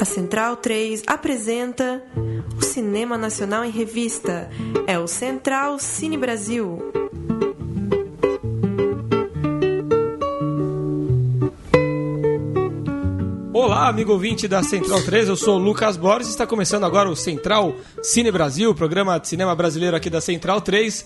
A 0.00 0.04
Central 0.06 0.56
3 0.56 1.02
apresenta 1.06 2.02
o 2.58 2.64
Cinema 2.64 3.18
Nacional 3.18 3.64
em 3.64 3.70
Revista. 3.70 4.48
É 4.86 4.98
o 4.98 5.06
Central 5.06 5.78
Cine 5.78 6.16
Brasil. 6.16 6.78
Olá, 13.52 13.88
amigo 13.88 14.12
ouvinte 14.12 14.48
da 14.48 14.62
Central 14.62 15.02
3, 15.02 15.28
eu 15.28 15.36
sou 15.36 15.56
o 15.56 15.62
Lucas 15.62 15.98
Borges 15.98 16.28
e 16.28 16.30
está 16.30 16.46
começando 16.46 16.84
agora 16.84 17.10
o 17.10 17.14
Central 17.14 17.74
Cine 18.02 18.32
Brasil, 18.32 18.74
programa 18.74 19.18
de 19.18 19.28
cinema 19.28 19.54
brasileiro 19.54 19.94
aqui 19.94 20.08
da 20.08 20.20
Central 20.20 20.62
3. 20.62 21.04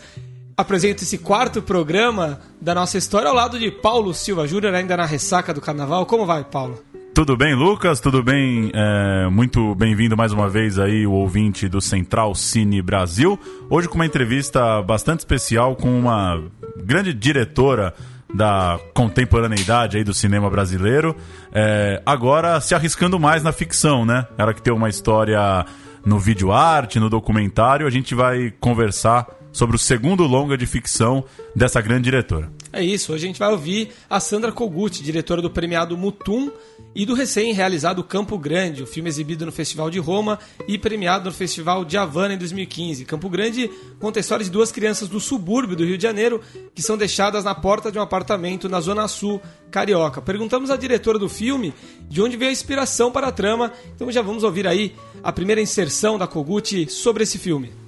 Apresento 0.56 1.02
esse 1.02 1.18
quarto 1.18 1.60
programa 1.60 2.38
da 2.60 2.76
nossa 2.76 2.96
história 2.96 3.28
ao 3.28 3.34
lado 3.34 3.58
de 3.58 3.72
Paulo 3.72 4.14
Silva 4.14 4.46
Júnior, 4.46 4.72
ainda 4.72 4.96
na 4.96 5.04
ressaca 5.04 5.52
do 5.52 5.60
carnaval. 5.60 6.06
Como 6.06 6.24
vai, 6.24 6.44
Paulo? 6.44 6.80
Tudo 7.12 7.36
bem, 7.36 7.56
Lucas? 7.56 7.98
Tudo 7.98 8.22
bem? 8.22 8.70
É, 8.72 9.28
muito 9.28 9.74
bem-vindo 9.74 10.16
mais 10.16 10.32
uma 10.32 10.48
vez 10.48 10.78
aí, 10.78 11.04
o 11.04 11.10
ouvinte 11.10 11.68
do 11.68 11.80
Central 11.80 12.36
Cine 12.36 12.80
Brasil. 12.80 13.36
Hoje 13.68 13.88
com 13.88 13.96
uma 13.96 14.06
entrevista 14.06 14.80
bastante 14.80 15.20
especial 15.20 15.74
com 15.74 15.98
uma 15.98 16.40
grande 16.76 17.12
diretora 17.12 17.92
da 18.32 18.78
contemporaneidade 18.94 19.96
aí 19.96 20.04
do 20.04 20.14
cinema 20.14 20.48
brasileiro, 20.48 21.16
é, 21.52 22.00
agora 22.06 22.60
se 22.60 22.76
arriscando 22.76 23.18
mais 23.18 23.42
na 23.42 23.52
ficção, 23.52 24.04
né? 24.04 24.26
Ela 24.38 24.54
que 24.54 24.62
tem 24.62 24.72
uma 24.72 24.88
história 24.88 25.66
no 26.04 26.18
vídeo 26.18 26.52
arte, 26.52 27.00
no 27.00 27.10
documentário, 27.10 27.86
a 27.86 27.90
gente 27.90 28.14
vai 28.14 28.52
conversar 28.60 29.26
sobre 29.54 29.76
o 29.76 29.78
segundo 29.78 30.24
longa 30.24 30.58
de 30.58 30.66
ficção 30.66 31.24
dessa 31.54 31.80
grande 31.80 32.04
diretora. 32.04 32.52
É 32.72 32.82
isso, 32.82 33.12
hoje 33.12 33.24
a 33.24 33.28
gente 33.28 33.38
vai 33.38 33.52
ouvir 33.52 33.90
a 34.10 34.18
Sandra 34.18 34.50
Kogut, 34.50 35.00
diretora 35.00 35.40
do 35.40 35.48
premiado 35.48 35.96
Mutum 35.96 36.50
e 36.92 37.06
do 37.06 37.14
recém-realizado 37.14 38.02
Campo 38.02 38.36
Grande, 38.36 38.82
o 38.82 38.86
filme 38.86 39.08
exibido 39.08 39.46
no 39.46 39.52
Festival 39.52 39.88
de 39.90 40.00
Roma 40.00 40.40
e 40.66 40.76
premiado 40.76 41.26
no 41.26 41.34
Festival 41.34 41.84
de 41.84 41.96
Havana 41.96 42.34
em 42.34 42.38
2015. 42.38 43.04
Campo 43.04 43.28
Grande 43.28 43.70
conta 44.00 44.18
a 44.18 44.22
história 44.22 44.44
de 44.44 44.50
duas 44.50 44.72
crianças 44.72 45.08
do 45.08 45.20
subúrbio 45.20 45.76
do 45.76 45.84
Rio 45.84 45.96
de 45.96 46.02
Janeiro 46.02 46.40
que 46.74 46.82
são 46.82 46.96
deixadas 46.96 47.44
na 47.44 47.54
porta 47.54 47.92
de 47.92 47.98
um 47.98 48.02
apartamento 48.02 48.68
na 48.68 48.80
Zona 48.80 49.06
Sul 49.06 49.40
carioca. 49.70 50.20
Perguntamos 50.20 50.68
à 50.68 50.76
diretora 50.76 51.18
do 51.18 51.28
filme 51.28 51.72
de 52.08 52.20
onde 52.20 52.36
veio 52.36 52.48
a 52.50 52.52
inspiração 52.52 53.12
para 53.12 53.28
a 53.28 53.32
trama, 53.32 53.72
então 53.94 54.10
já 54.10 54.20
vamos 54.20 54.42
ouvir 54.42 54.66
aí 54.66 54.96
a 55.22 55.32
primeira 55.32 55.62
inserção 55.62 56.18
da 56.18 56.26
Kogut 56.26 56.90
sobre 56.90 57.22
esse 57.22 57.38
filme 57.38 57.83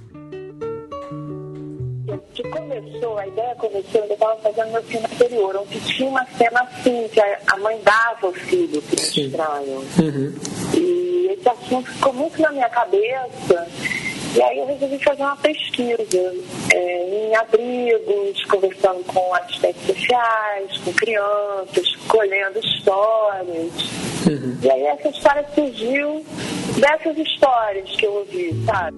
começou, 2.97 3.17
a 3.17 3.27
ideia 3.27 3.55
começou, 3.55 4.01
eu 4.01 4.13
estava 4.13 4.35
fazendo 4.37 4.71
meu 4.71 4.83
filme 4.83 5.05
anterior, 5.05 5.55
onde 5.55 5.79
tinha 5.81 6.09
uma 6.09 6.25
cena 6.37 6.61
assim, 6.61 7.07
que 7.11 7.19
a 7.19 7.57
mãe 7.57 7.79
dava 7.83 8.27
o 8.27 8.33
filho 8.33 8.81
para 8.81 8.99
o 8.99 9.03
estranho. 9.03 9.85
Uhum. 9.99 10.35
E 10.73 11.27
esse 11.31 11.49
assunto 11.49 11.91
ficou 11.91 12.13
muito 12.13 12.41
na 12.41 12.51
minha 12.51 12.69
cabeça. 12.69 13.67
E 14.35 14.41
aí 14.41 14.59
eu 14.59 14.67
resolvi 14.67 14.99
fazer 15.03 15.23
uma 15.23 15.37
pesquisa 15.37 16.33
é, 16.73 17.27
em 17.29 17.35
abrigos, 17.35 18.45
conversando 18.45 19.03
com 19.05 19.33
assistentes 19.33 19.83
sociais, 19.85 20.77
com 20.83 20.93
crianças, 20.93 21.95
colhendo 22.07 22.59
histórias. 22.59 23.73
Uhum. 24.27 24.57
E 24.61 24.69
aí 24.69 24.83
essa 24.83 25.09
história 25.09 25.45
surgiu 25.55 26.23
dessas 26.79 27.17
histórias 27.17 27.89
que 27.95 28.05
eu 28.05 28.13
ouvi, 28.13 28.63
sabe? 28.65 28.97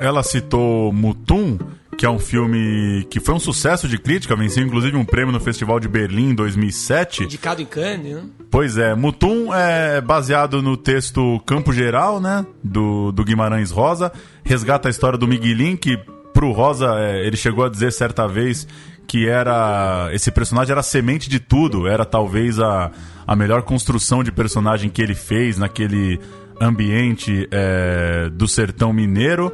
Ela 0.00 0.22
citou 0.22 0.92
Mutum 0.92 1.58
que 1.98 2.06
é 2.06 2.10
um 2.10 2.18
filme 2.20 3.04
que 3.10 3.18
foi 3.18 3.34
um 3.34 3.40
sucesso 3.40 3.88
de 3.88 3.98
crítica, 3.98 4.36
venceu 4.36 4.64
inclusive 4.64 4.96
um 4.96 5.04
prêmio 5.04 5.32
no 5.32 5.40
Festival 5.40 5.80
de 5.80 5.88
Berlim 5.88 6.30
em 6.30 6.34
2007. 6.34 7.24
Indicado 7.24 7.60
em 7.60 7.66
Cannes, 7.66 8.14
né? 8.14 8.22
Pois 8.48 8.78
é, 8.78 8.94
Mutum 8.94 9.52
é 9.52 10.00
baseado 10.00 10.62
no 10.62 10.76
texto 10.76 11.42
Campo 11.44 11.72
Geral, 11.72 12.20
né, 12.20 12.46
do, 12.62 13.10
do 13.10 13.24
Guimarães 13.24 13.72
Rosa, 13.72 14.12
resgata 14.44 14.88
a 14.88 14.90
história 14.92 15.18
do 15.18 15.26
Miguelin, 15.26 15.76
que 15.76 15.98
pro 16.32 16.52
Rosa 16.52 16.94
é, 17.00 17.26
ele 17.26 17.36
chegou 17.36 17.64
a 17.64 17.68
dizer 17.68 17.92
certa 17.92 18.28
vez 18.28 18.64
que 19.04 19.28
era 19.28 20.08
esse 20.12 20.30
personagem 20.30 20.70
era 20.70 20.80
a 20.80 20.84
semente 20.84 21.28
de 21.28 21.40
tudo, 21.40 21.88
era 21.88 22.04
talvez 22.04 22.60
a, 22.60 22.92
a 23.26 23.34
melhor 23.34 23.62
construção 23.62 24.22
de 24.22 24.30
personagem 24.30 24.88
que 24.88 25.02
ele 25.02 25.16
fez 25.16 25.58
naquele 25.58 26.20
ambiente 26.60 27.48
é, 27.50 28.30
do 28.30 28.46
sertão 28.46 28.92
mineiro. 28.92 29.52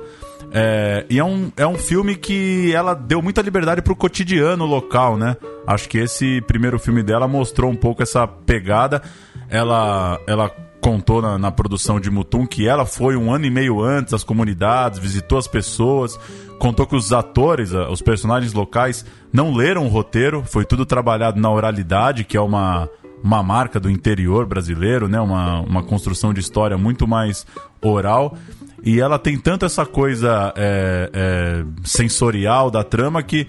É, 0.57 1.05
e 1.11 1.19
é 1.19 1.25
um, 1.25 1.51
é 1.57 1.67
um 1.67 1.75
filme 1.75 2.15
que 2.15 2.73
ela 2.73 2.95
deu 2.95 3.21
muita 3.21 3.43
liberdade 3.43 3.83
pro 3.83 3.97
cotidiano 3.97 4.65
local, 4.65 5.17
né? 5.17 5.37
Acho 5.67 5.89
que 5.89 5.99
esse 5.99 6.41
primeiro 6.43 6.79
filme 6.79 7.03
dela 7.03 7.27
mostrou 7.27 7.69
um 7.69 7.75
pouco 7.75 8.05
essa 8.05 8.25
pegada. 8.25 9.03
Ela, 9.51 10.21
ela 10.29 10.49
contou 10.81 11.21
na, 11.21 11.37
na, 11.37 11.51
produção 11.51 11.99
de 11.99 12.09
Mutum 12.09 12.47
que 12.47 12.69
ela 12.69 12.87
foi 12.87 13.17
um 13.17 13.33
ano 13.33 13.47
e 13.47 13.51
meio 13.51 13.83
antes 13.83 14.15
às 14.15 14.23
comunidades, 14.23 15.01
visitou 15.01 15.39
as 15.39 15.49
pessoas, 15.49 16.21
contou 16.61 16.87
que 16.87 16.95
os 16.95 17.13
atores, 17.13 17.73
os 17.73 18.01
personagens 18.01 18.53
locais, 18.53 19.05
não 19.33 19.53
leram 19.53 19.87
o 19.87 19.89
roteiro, 19.89 20.45
foi 20.47 20.65
tudo 20.65 20.87
trabalhado 20.87 21.41
na 21.41 21.51
oralidade, 21.51 22.23
que 22.23 22.37
é 22.37 22.41
uma, 22.41 22.89
uma 23.25 23.43
marca 23.43 23.81
do 23.81 23.91
interior 23.91 24.47
brasileiro, 24.47 25.09
né? 25.09 25.21
uma, 25.21 25.63
uma 25.63 25.83
construção 25.83 26.33
de 26.33 26.39
história 26.39 26.79
muito 26.79 27.09
mais 27.09 27.45
oral. 27.83 28.37
E 28.85 29.01
ela 29.01 29.19
tem 29.19 29.39
tanto 29.39 29.65
essa 29.65 29.87
coisa 29.87 30.53
é, 30.57 31.11
é, 31.13 31.65
sensorial 31.85 32.71
da 32.71 32.85
trama 32.85 33.23
que 33.23 33.47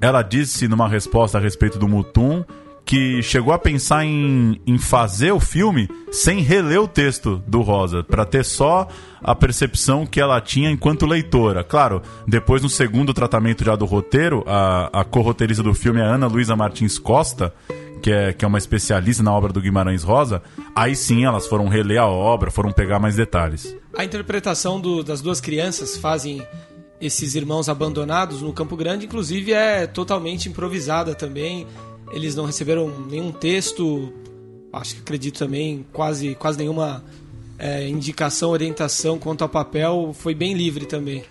ela 0.00 0.22
disse 0.22 0.66
numa 0.66 0.88
resposta 0.88 1.36
a 1.38 1.40
respeito 1.40 1.78
do 1.78 1.86
Mutum 1.86 2.44
que 2.88 3.22
chegou 3.22 3.52
a 3.52 3.58
pensar 3.58 4.02
em, 4.02 4.58
em 4.66 4.78
fazer 4.78 5.30
o 5.30 5.38
filme 5.38 5.90
sem 6.10 6.40
reler 6.40 6.80
o 6.80 6.88
texto 6.88 7.42
do 7.46 7.60
Rosa, 7.60 8.02
para 8.02 8.24
ter 8.24 8.42
só 8.42 8.88
a 9.22 9.34
percepção 9.34 10.06
que 10.06 10.18
ela 10.18 10.40
tinha 10.40 10.70
enquanto 10.70 11.04
leitora. 11.04 11.62
Claro, 11.62 12.00
depois 12.26 12.62
no 12.62 12.70
segundo 12.70 13.12
tratamento 13.12 13.62
já 13.62 13.76
do 13.76 13.84
roteiro, 13.84 14.42
a, 14.46 15.00
a 15.00 15.04
co-roteirista 15.04 15.62
do 15.62 15.74
filme 15.74 16.00
é 16.00 16.04
a 16.04 16.14
Ana 16.14 16.28
Luísa 16.28 16.56
Martins 16.56 16.98
Costa, 16.98 17.52
que 17.98 18.10
é, 18.10 18.32
que 18.32 18.44
é 18.44 18.48
uma 18.48 18.58
especialista 18.58 19.22
na 19.22 19.32
obra 19.32 19.52
do 19.52 19.60
Guimarães 19.60 20.02
Rosa, 20.02 20.42
aí 20.74 20.94
sim 20.94 21.24
elas 21.24 21.46
foram 21.46 21.68
reler 21.68 22.00
a 22.00 22.06
obra, 22.06 22.50
foram 22.50 22.72
pegar 22.72 22.98
mais 22.98 23.16
detalhes. 23.16 23.76
A 23.96 24.04
interpretação 24.04 24.80
do, 24.80 25.02
das 25.02 25.20
duas 25.20 25.40
crianças 25.40 25.96
fazem 25.96 26.46
esses 27.00 27.34
irmãos 27.34 27.68
abandonados 27.68 28.42
no 28.42 28.52
Campo 28.52 28.76
Grande, 28.76 29.06
inclusive, 29.06 29.52
é 29.52 29.86
totalmente 29.86 30.48
improvisada 30.48 31.14
também. 31.14 31.66
Eles 32.10 32.34
não 32.34 32.44
receberam 32.44 32.88
nenhum 33.08 33.30
texto, 33.30 34.12
acho 34.72 34.96
que 34.96 35.00
acredito 35.00 35.38
também, 35.38 35.86
quase, 35.92 36.34
quase 36.34 36.58
nenhuma 36.58 37.04
é, 37.58 37.88
indicação, 37.88 38.50
orientação 38.50 39.18
quanto 39.18 39.42
ao 39.42 39.48
papel, 39.48 40.12
foi 40.14 40.34
bem 40.34 40.54
livre 40.54 40.86
também. 40.86 41.24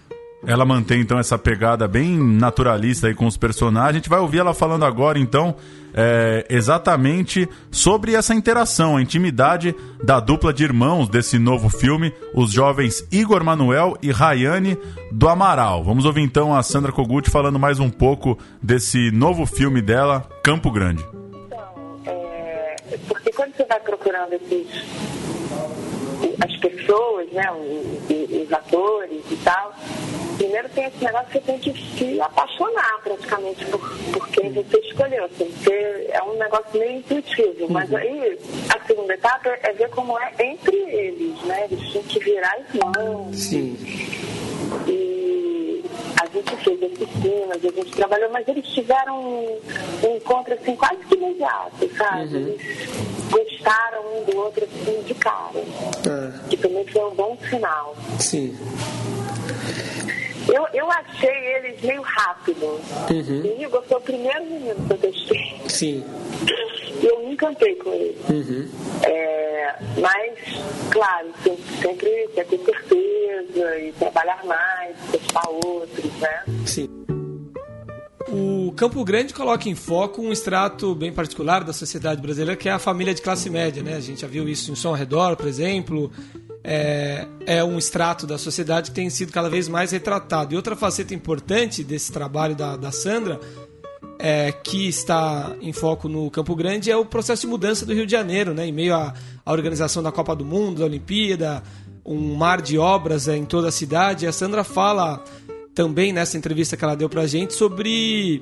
Ela 0.45 0.65
mantém 0.65 1.01
então 1.01 1.17
essa 1.17 1.37
pegada 1.37 1.87
bem 1.87 2.15
naturalista 2.17 3.07
aí 3.07 3.15
com 3.15 3.25
os 3.25 3.37
personagens. 3.37 3.89
A 3.89 3.93
gente 3.93 4.09
vai 4.09 4.19
ouvir 4.19 4.39
ela 4.39 4.53
falando 4.53 4.85
agora 4.85 5.17
então 5.17 5.55
é, 5.93 6.45
exatamente 6.47 7.49
sobre 7.71 8.13
essa 8.13 8.35
interação, 8.35 8.97
a 8.97 9.01
intimidade 9.01 9.75
da 10.03 10.19
dupla 10.19 10.53
de 10.53 10.63
irmãos 10.63 11.09
desse 11.09 11.39
novo 11.39 11.69
filme, 11.69 12.13
os 12.35 12.51
jovens 12.51 13.03
Igor 13.11 13.43
Manuel 13.43 13.97
e 13.99 14.11
Rayane 14.11 14.77
do 15.11 15.27
Amaral. 15.27 15.83
Vamos 15.83 16.05
ouvir 16.05 16.21
então 16.21 16.55
a 16.55 16.61
Sandra 16.61 16.91
Kogut 16.91 17.31
falando 17.31 17.57
mais 17.57 17.79
um 17.79 17.89
pouco 17.89 18.37
desse 18.61 19.09
novo 19.09 19.47
filme 19.47 19.81
dela, 19.81 20.29
Campo 20.43 20.69
Grande. 20.69 21.03
Então, 21.47 21.99
é, 22.05 22.75
porque 23.07 23.31
quando 23.31 23.55
você 23.55 23.65
vai 23.65 23.79
procurando 23.79 24.33
esses, 24.33 24.67
as 26.47 26.57
pessoas, 26.57 27.29
né, 27.31 27.43
os, 27.51 28.41
os 28.41 28.53
atores 28.53 29.21
e 29.29 29.35
tal, 29.37 29.73
primeiro 30.37 30.69
tem 30.69 30.85
esse 30.85 31.03
negócio 31.03 31.27
que 31.27 31.33
você 31.33 31.39
tem 31.41 31.59
que 31.59 31.97
se 31.97 32.21
apaixonar 32.21 32.99
praticamente 33.03 33.65
por, 33.65 33.79
por 34.13 34.27
quem 34.29 34.51
você 34.53 34.77
escolheu. 34.79 35.29
Ser, 35.63 36.09
é 36.11 36.23
um 36.23 36.37
negócio 36.37 36.79
meio 36.79 36.99
intuitivo. 36.99 37.65
Uhum. 37.65 37.71
Mas 37.71 37.93
aí 37.93 38.39
a 38.69 38.85
segunda 38.85 39.13
etapa 39.13 39.49
é 39.63 39.73
ver 39.73 39.89
como 39.89 40.17
é 40.19 40.31
entre 40.39 40.75
eles, 40.75 41.41
né? 41.43 41.67
Eles 41.69 41.91
têm 41.91 42.03
que 42.03 42.19
virar 42.19 42.57
irmãos. 42.73 43.37
Sim. 43.37 43.75
E 44.87 45.83
a 46.21 46.25
gente 46.27 46.55
fez 46.63 46.81
oficinas, 46.81 47.57
a 47.65 47.69
gente 47.69 47.91
trabalhou, 47.91 48.29
mas 48.31 48.47
eles 48.47 48.67
tiveram 48.67 49.19
um, 49.19 49.59
um 50.03 50.15
encontro 50.15 50.53
assim 50.53 50.75
quase 50.75 50.97
que 51.05 51.15
imediato, 51.15 51.89
sabe? 51.97 52.35
Uhum. 52.35 52.57
Do 54.27 54.37
outro 54.37 54.65
assim 54.65 55.01
de 55.03 55.13
cara. 55.15 55.55
Uhum. 55.55 56.33
Que 56.49 56.57
também 56.57 56.85
foi 56.87 57.01
um 57.05 57.15
bom 57.15 57.37
sinal. 57.49 57.95
Sim. 58.19 58.57
Eu, 60.53 60.65
eu 60.73 60.91
achei 60.91 61.29
eles 61.29 61.81
meio 61.81 62.01
rápido. 62.01 62.65
Uhum. 63.09 63.41
O 63.41 63.61
Igor 63.61 63.83
foi 63.83 63.97
o 63.97 64.01
primeiro 64.01 64.45
menino 64.45 64.75
que 64.87 64.93
eu 64.93 64.97
testei. 64.97 65.61
Sim. 65.67 66.05
E 67.01 67.05
eu 67.05 67.19
me 67.19 67.33
encantei 67.33 67.75
com 67.75 67.93
ele. 67.93 68.17
Uhum. 68.29 68.69
É, 69.03 69.75
mas, 69.99 70.33
claro, 70.91 71.27
sempre 71.81 72.29
quer 72.33 72.45
ter 72.45 72.59
certeza 72.59 73.77
e 73.79 73.93
trabalhar 73.93 74.43
mais, 74.45 74.95
testar 75.11 75.49
outros, 75.49 76.13
né? 76.19 76.43
Sim. 76.65 77.06
O 78.29 78.73
Campo 78.75 79.03
Grande 79.05 79.33
coloca 79.33 79.69
em 79.69 79.75
foco 79.75 80.21
um 80.21 80.33
extrato 80.33 80.93
bem 80.93 81.13
particular 81.13 81.63
da 81.63 81.71
sociedade 81.71 82.21
brasileira, 82.21 82.57
que 82.57 82.67
é 82.67 82.73
a 82.73 82.79
família 82.79 83.13
de 83.13 83.21
classe 83.21 83.49
média. 83.49 83.81
Né? 83.81 83.95
A 83.95 84.01
gente 84.01 84.21
já 84.21 84.27
viu 84.27 84.49
isso 84.49 84.69
em 84.69 84.75
Som 84.75 84.89
ao 84.89 84.95
Redor, 84.95 85.37
por 85.37 85.47
exemplo. 85.47 86.11
É, 86.61 87.25
é 87.45 87.63
um 87.63 87.77
extrato 87.77 88.27
da 88.27 88.37
sociedade 88.37 88.91
que 88.91 88.95
tem 88.95 89.09
sido 89.09 89.31
cada 89.31 89.49
vez 89.49 89.69
mais 89.69 89.91
retratado. 89.91 90.53
E 90.53 90.57
outra 90.57 90.75
faceta 90.75 91.13
importante 91.13 91.85
desse 91.85 92.11
trabalho 92.11 92.53
da, 92.53 92.75
da 92.75 92.91
Sandra, 92.91 93.39
é, 94.19 94.51
que 94.51 94.89
está 94.89 95.55
em 95.61 95.71
foco 95.71 96.09
no 96.09 96.29
Campo 96.29 96.53
Grande, 96.53 96.91
é 96.91 96.97
o 96.97 97.05
processo 97.05 97.43
de 97.43 97.47
mudança 97.47 97.85
do 97.85 97.93
Rio 97.93 98.05
de 98.05 98.11
Janeiro, 98.11 98.53
né? 98.53 98.67
em 98.67 98.73
meio 98.73 98.93
à, 98.93 99.13
à 99.45 99.51
organização 99.53 100.03
da 100.03 100.11
Copa 100.11 100.35
do 100.35 100.43
Mundo, 100.43 100.79
da 100.79 100.85
Olimpíada, 100.85 101.63
um 102.05 102.35
mar 102.35 102.61
de 102.61 102.77
obras 102.77 103.29
é, 103.29 103.37
em 103.37 103.45
toda 103.45 103.69
a 103.69 103.71
cidade. 103.71 104.27
A 104.27 104.33
Sandra 104.33 104.65
fala 104.65 105.23
também 105.77 106.11
nessa 106.11 106.35
entrevista 106.35 106.75
que 106.75 106.83
ela 106.83 106.95
deu 106.95 107.07
pra 107.07 107.27
gente 107.27 107.53
sobre 107.53 108.41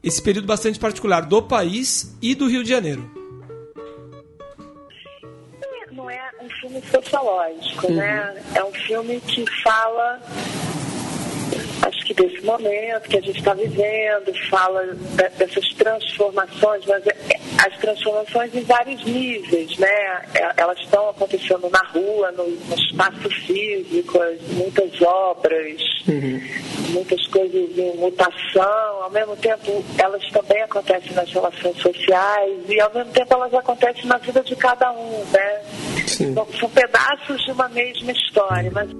esse 0.00 0.22
período 0.22 0.46
bastante 0.46 0.78
particular 0.78 1.26
do 1.26 1.42
país 1.42 2.16
e 2.22 2.36
do 2.36 2.46
Rio 2.46 2.62
de 2.62 2.70
Janeiro. 2.70 3.10
Não 5.90 6.08
é 6.08 6.30
um 6.40 6.48
filme 6.48 6.80
sociológico, 6.88 7.88
uhum. 7.88 7.96
né? 7.96 8.44
É 8.54 8.62
um 8.62 8.72
filme 8.72 9.20
que 9.20 9.44
fala 9.64 10.22
que 12.04 12.14
desse 12.14 12.44
momento 12.44 13.08
que 13.08 13.18
a 13.18 13.20
gente 13.20 13.38
está 13.38 13.54
vivendo, 13.54 14.32
fala 14.48 14.84
dessas 15.38 15.68
transformações, 15.74 16.84
mas 16.86 17.06
é, 17.06 17.16
é, 17.30 17.40
as 17.66 17.78
transformações 17.78 18.54
em 18.54 18.62
vários 18.62 19.04
níveis, 19.04 19.76
né? 19.78 20.22
É, 20.34 20.52
elas 20.56 20.78
estão 20.80 21.10
acontecendo 21.10 21.68
na 21.70 21.82
rua, 21.90 22.32
no, 22.32 22.48
espaço 22.74 23.28
físico, 23.46 24.18
muitas 24.52 25.02
obras, 25.02 25.80
uhum. 26.08 26.40
muitas 26.90 27.26
coisas 27.28 27.78
em 27.78 27.96
mutação, 27.96 29.02
ao 29.02 29.10
mesmo 29.10 29.36
tempo 29.36 29.84
elas 29.98 30.22
também 30.30 30.62
acontecem 30.62 31.12
nas 31.12 31.30
relações 31.32 31.76
sociais 31.78 32.58
e 32.68 32.80
ao 32.80 32.92
mesmo 32.92 33.12
tempo 33.12 33.34
elas 33.34 33.54
acontecem 33.54 34.04
na 34.06 34.18
vida 34.18 34.42
de 34.42 34.56
cada 34.56 34.90
um, 34.92 35.24
né? 35.32 35.62
Então, 36.20 36.46
são 36.58 36.68
pedaços 36.70 37.42
de 37.44 37.52
uma 37.52 37.68
mesma 37.68 38.12
história, 38.12 38.70
mas 38.72 38.90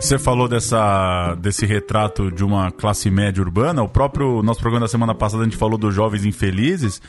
você 0.00 0.18
falou 0.18 0.48
dessa, 0.48 1.36
desse 1.36 1.66
retrato 1.66 2.32
de 2.32 2.42
uma 2.42 2.70
classe 2.70 3.10
média 3.10 3.42
urbana. 3.42 3.82
O 3.82 3.88
próprio 3.88 4.42
nosso 4.42 4.60
programa 4.60 4.86
da 4.86 4.90
semana 4.90 5.14
passada 5.14 5.42
a 5.42 5.44
gente 5.44 5.56
falou 5.56 5.76
dos 5.76 5.94
jovens 5.94 6.24
infelizes. 6.24 7.02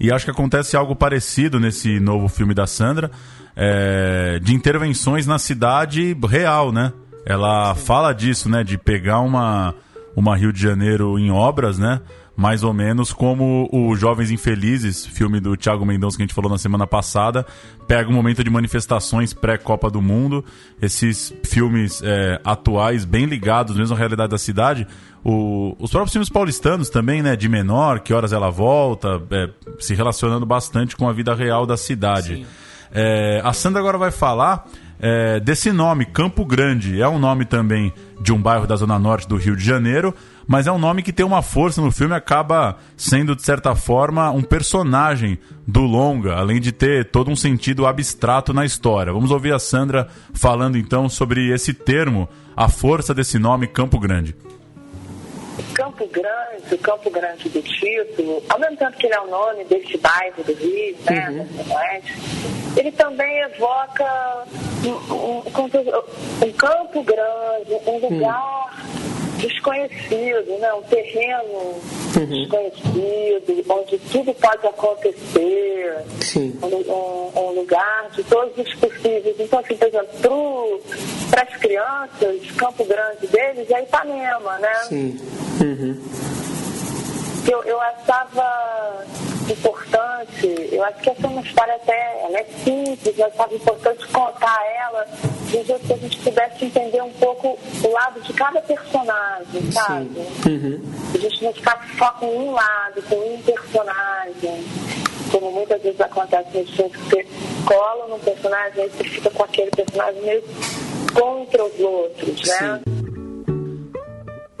E 0.00 0.10
acho 0.10 0.24
que 0.24 0.30
acontece 0.30 0.76
algo 0.76 0.96
parecido 0.96 1.60
nesse 1.60 2.00
novo 2.00 2.28
filme 2.28 2.54
da 2.54 2.66
Sandra, 2.66 3.10
é, 3.54 4.38
de 4.42 4.54
intervenções 4.54 5.26
na 5.26 5.38
cidade 5.38 6.16
real, 6.26 6.72
né? 6.72 6.92
Ela 7.26 7.74
fala 7.74 8.12
disso, 8.12 8.48
né? 8.48 8.64
De 8.64 8.78
pegar 8.78 9.20
uma, 9.20 9.74
uma 10.16 10.36
Rio 10.36 10.52
de 10.52 10.62
Janeiro 10.62 11.18
em 11.18 11.30
obras, 11.30 11.78
né? 11.78 12.00
Mais 12.38 12.62
ou 12.62 12.72
menos 12.72 13.12
como 13.12 13.68
o 13.72 13.96
Jovens 13.96 14.30
Infelizes, 14.30 15.04
filme 15.04 15.40
do 15.40 15.56
Thiago 15.56 15.84
Mendonça 15.84 16.16
que 16.16 16.22
a 16.22 16.24
gente 16.24 16.34
falou 16.34 16.48
na 16.48 16.56
semana 16.56 16.86
passada, 16.86 17.44
pega 17.88 18.08
um 18.08 18.12
momento 18.12 18.44
de 18.44 18.48
manifestações 18.48 19.34
pré-Copa 19.34 19.90
do 19.90 20.00
Mundo, 20.00 20.44
esses 20.80 21.34
filmes 21.42 22.00
é, 22.00 22.40
atuais 22.44 23.04
bem 23.04 23.24
ligados 23.24 23.76
mesmo 23.76 23.96
à 23.96 23.98
realidade 23.98 24.30
da 24.30 24.38
cidade, 24.38 24.86
o, 25.24 25.74
os 25.80 25.90
próprios 25.90 26.12
filmes 26.12 26.28
paulistanos 26.28 26.88
também, 26.88 27.22
né, 27.22 27.34
de 27.34 27.48
menor, 27.48 27.98
que 27.98 28.14
horas 28.14 28.32
ela 28.32 28.50
volta, 28.50 29.20
é, 29.32 29.50
se 29.80 29.96
relacionando 29.96 30.46
bastante 30.46 30.96
com 30.96 31.08
a 31.08 31.12
vida 31.12 31.34
real 31.34 31.66
da 31.66 31.76
cidade. 31.76 32.46
É, 32.92 33.40
a 33.42 33.52
Sandra 33.52 33.80
agora 33.80 33.98
vai 33.98 34.12
falar 34.12 34.64
é, 35.00 35.40
desse 35.40 35.72
nome, 35.72 36.04
Campo 36.04 36.44
Grande. 36.44 37.00
É 37.00 37.08
um 37.08 37.18
nome 37.18 37.44
também 37.44 37.92
de 38.20 38.32
um 38.32 38.40
bairro 38.40 38.66
da 38.66 38.76
zona 38.76 38.98
norte 38.98 39.28
do 39.28 39.36
Rio 39.36 39.56
de 39.56 39.64
Janeiro, 39.64 40.14
mas 40.48 40.66
é 40.66 40.72
um 40.72 40.78
nome 40.78 41.02
que 41.02 41.12
tem 41.12 41.26
uma 41.26 41.42
força 41.42 41.82
no 41.82 41.92
filme, 41.92 42.14
acaba 42.14 42.78
sendo, 42.96 43.36
de 43.36 43.42
certa 43.42 43.74
forma, 43.74 44.30
um 44.30 44.42
personagem 44.42 45.38
do 45.66 45.82
longa, 45.82 46.36
além 46.36 46.58
de 46.58 46.72
ter 46.72 47.10
todo 47.10 47.30
um 47.30 47.36
sentido 47.36 47.86
abstrato 47.86 48.54
na 48.54 48.64
história. 48.64 49.12
Vamos 49.12 49.30
ouvir 49.30 49.52
a 49.52 49.58
Sandra 49.58 50.08
falando 50.32 50.78
então 50.78 51.06
sobre 51.06 51.52
esse 51.52 51.74
termo, 51.74 52.26
a 52.56 52.66
força 52.66 53.14
desse 53.14 53.38
nome 53.38 53.66
Campo 53.66 53.98
Grande. 53.98 54.34
Campo 55.74 56.08
Grande, 56.08 56.74
o 56.74 56.78
Campo 56.78 57.10
Grande 57.10 57.46
do 57.50 57.60
título, 57.60 58.42
ao 58.48 58.58
mesmo 58.58 58.78
tempo 58.78 58.96
que 58.96 59.06
ele 59.06 59.14
é 59.14 59.20
o 59.20 59.28
nome 59.28 59.64
desse 59.64 59.98
bairro 59.98 60.42
do 60.42 60.54
Rio, 60.54 60.96
né, 61.10 61.28
uhum. 61.30 61.74
Oeste, 61.76 62.14
ele 62.74 62.92
também 62.92 63.38
evoca 63.42 64.46
um, 64.82 65.14
um, 65.14 66.46
um 66.46 66.52
campo 66.52 67.02
grande, 67.02 67.72
um 67.86 67.98
lugar 67.98 68.88
uhum. 68.94 68.97
Desconhecido, 69.38 70.58
né, 70.58 70.72
um 70.74 70.82
terreno 70.82 71.80
uhum. 72.16 72.26
desconhecido, 72.26 73.64
onde 73.68 73.98
tudo 74.10 74.34
pode 74.34 74.66
acontecer, 74.66 76.04
um, 76.62 77.40
um, 77.40 77.50
lugar 77.52 78.10
de 78.10 78.22
todos 78.24 78.56
os 78.58 78.74
possíveis. 78.74 79.36
Então, 79.38 79.58
assim, 79.60 79.76
por 79.76 79.88
exemplo, 79.88 80.80
para 81.30 81.42
as 81.42 81.56
crianças, 81.56 82.50
Campo 82.56 82.84
Grande 82.84 83.26
deles 83.26 83.70
é 83.70 83.82
Ipanema, 83.82 84.58
né? 84.58 84.74
Sim. 84.88 85.20
Uhum. 85.60 85.96
Eu, 87.50 87.62
eu 87.64 87.80
achava 87.80 89.04
importante, 89.52 90.68
eu 90.72 90.84
acho 90.84 91.00
que 91.00 91.10
essa 91.10 91.26
é 91.26 91.30
uma 91.30 91.40
história 91.40 91.74
até, 91.74 92.22
ela 92.24 92.38
é 92.38 92.44
simples, 92.64 93.18
eu 93.18 93.26
achava 93.26 93.54
importante 93.54 94.06
contar 94.08 94.60
ela 94.80 95.06
de 95.46 95.64
jeito 95.64 95.86
que 95.86 95.92
a 95.92 95.96
gente 95.96 96.18
pudesse 96.18 96.64
entender 96.64 97.02
um 97.02 97.12
pouco 97.12 97.58
o 97.84 97.92
lado 97.92 98.20
de 98.20 98.32
cada 98.32 98.60
personagem, 98.60 99.72
sabe? 99.72 100.20
Uhum. 100.46 100.82
A 101.14 101.18
gente 101.18 101.44
não 101.44 101.52
ficar 101.52 101.88
só 101.96 102.10
com 102.12 102.26
um 102.26 102.52
lado, 102.52 103.02
com 103.08 103.16
um 103.16 103.42
personagem, 103.42 104.64
como 105.30 105.52
muitas 105.52 105.82
vezes 105.82 106.00
acontece 106.00 106.58
nos 106.58 106.70
filmes 106.70 106.96
que 106.96 107.02
você 107.04 107.26
cola 107.66 108.08
num 108.08 108.18
personagem 108.18 108.84
e 108.84 108.88
você 108.88 109.04
fica 109.04 109.30
com 109.30 109.42
aquele 109.44 109.70
personagem 109.70 110.22
meio 110.22 110.44
contra 111.14 111.64
os 111.64 111.80
outros, 111.80 112.48
né? 112.48 112.80
Sim. 112.84 112.97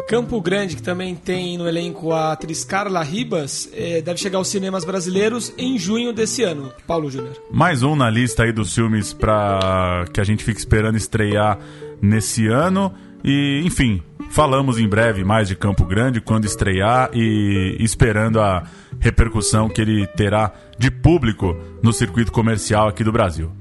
Campo 0.08 0.40
Grande, 0.40 0.74
que 0.74 0.82
também 0.82 1.14
tem 1.14 1.58
no 1.58 1.68
elenco 1.68 2.12
a 2.12 2.32
atriz 2.32 2.64
Carla 2.64 3.02
Ribas, 3.02 3.68
é, 3.74 4.00
deve 4.00 4.18
chegar 4.18 4.38
aos 4.38 4.48
cinemas 4.48 4.82
brasileiros 4.82 5.52
em 5.58 5.78
junho 5.78 6.14
desse 6.14 6.42
ano. 6.42 6.72
Paulo 6.86 7.10
Júnior. 7.10 7.36
Mais 7.50 7.82
um 7.82 7.94
na 7.94 8.08
lista 8.08 8.44
aí 8.44 8.50
dos 8.50 8.74
filmes 8.74 9.12
para 9.12 10.06
que 10.10 10.18
a 10.18 10.24
gente 10.24 10.42
fica 10.42 10.58
esperando 10.58 10.96
estrear 10.96 11.58
nesse 12.00 12.46
ano. 12.46 12.90
E, 13.22 13.60
enfim, 13.66 14.02
falamos 14.30 14.78
em 14.78 14.88
breve 14.88 15.24
mais 15.24 15.46
de 15.46 15.54
Campo 15.54 15.84
Grande 15.84 16.22
quando 16.22 16.46
estrear 16.46 17.10
e 17.12 17.76
esperando 17.78 18.40
a 18.40 18.64
repercussão 18.98 19.68
que 19.68 19.82
ele 19.82 20.06
terá 20.06 20.54
de 20.78 20.90
público 20.90 21.54
no 21.82 21.92
circuito 21.92 22.32
comercial 22.32 22.88
aqui 22.88 23.04
do 23.04 23.12
Brasil. 23.12 23.52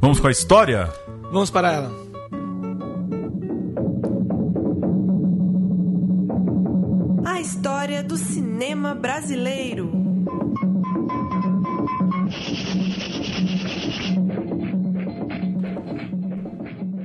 Vamos 0.00 0.18
com 0.18 0.26
a 0.26 0.30
história? 0.30 0.88
Vamos 1.30 1.50
para 1.50 1.70
ela. 1.70 2.01
Brasileiro. 9.02 9.90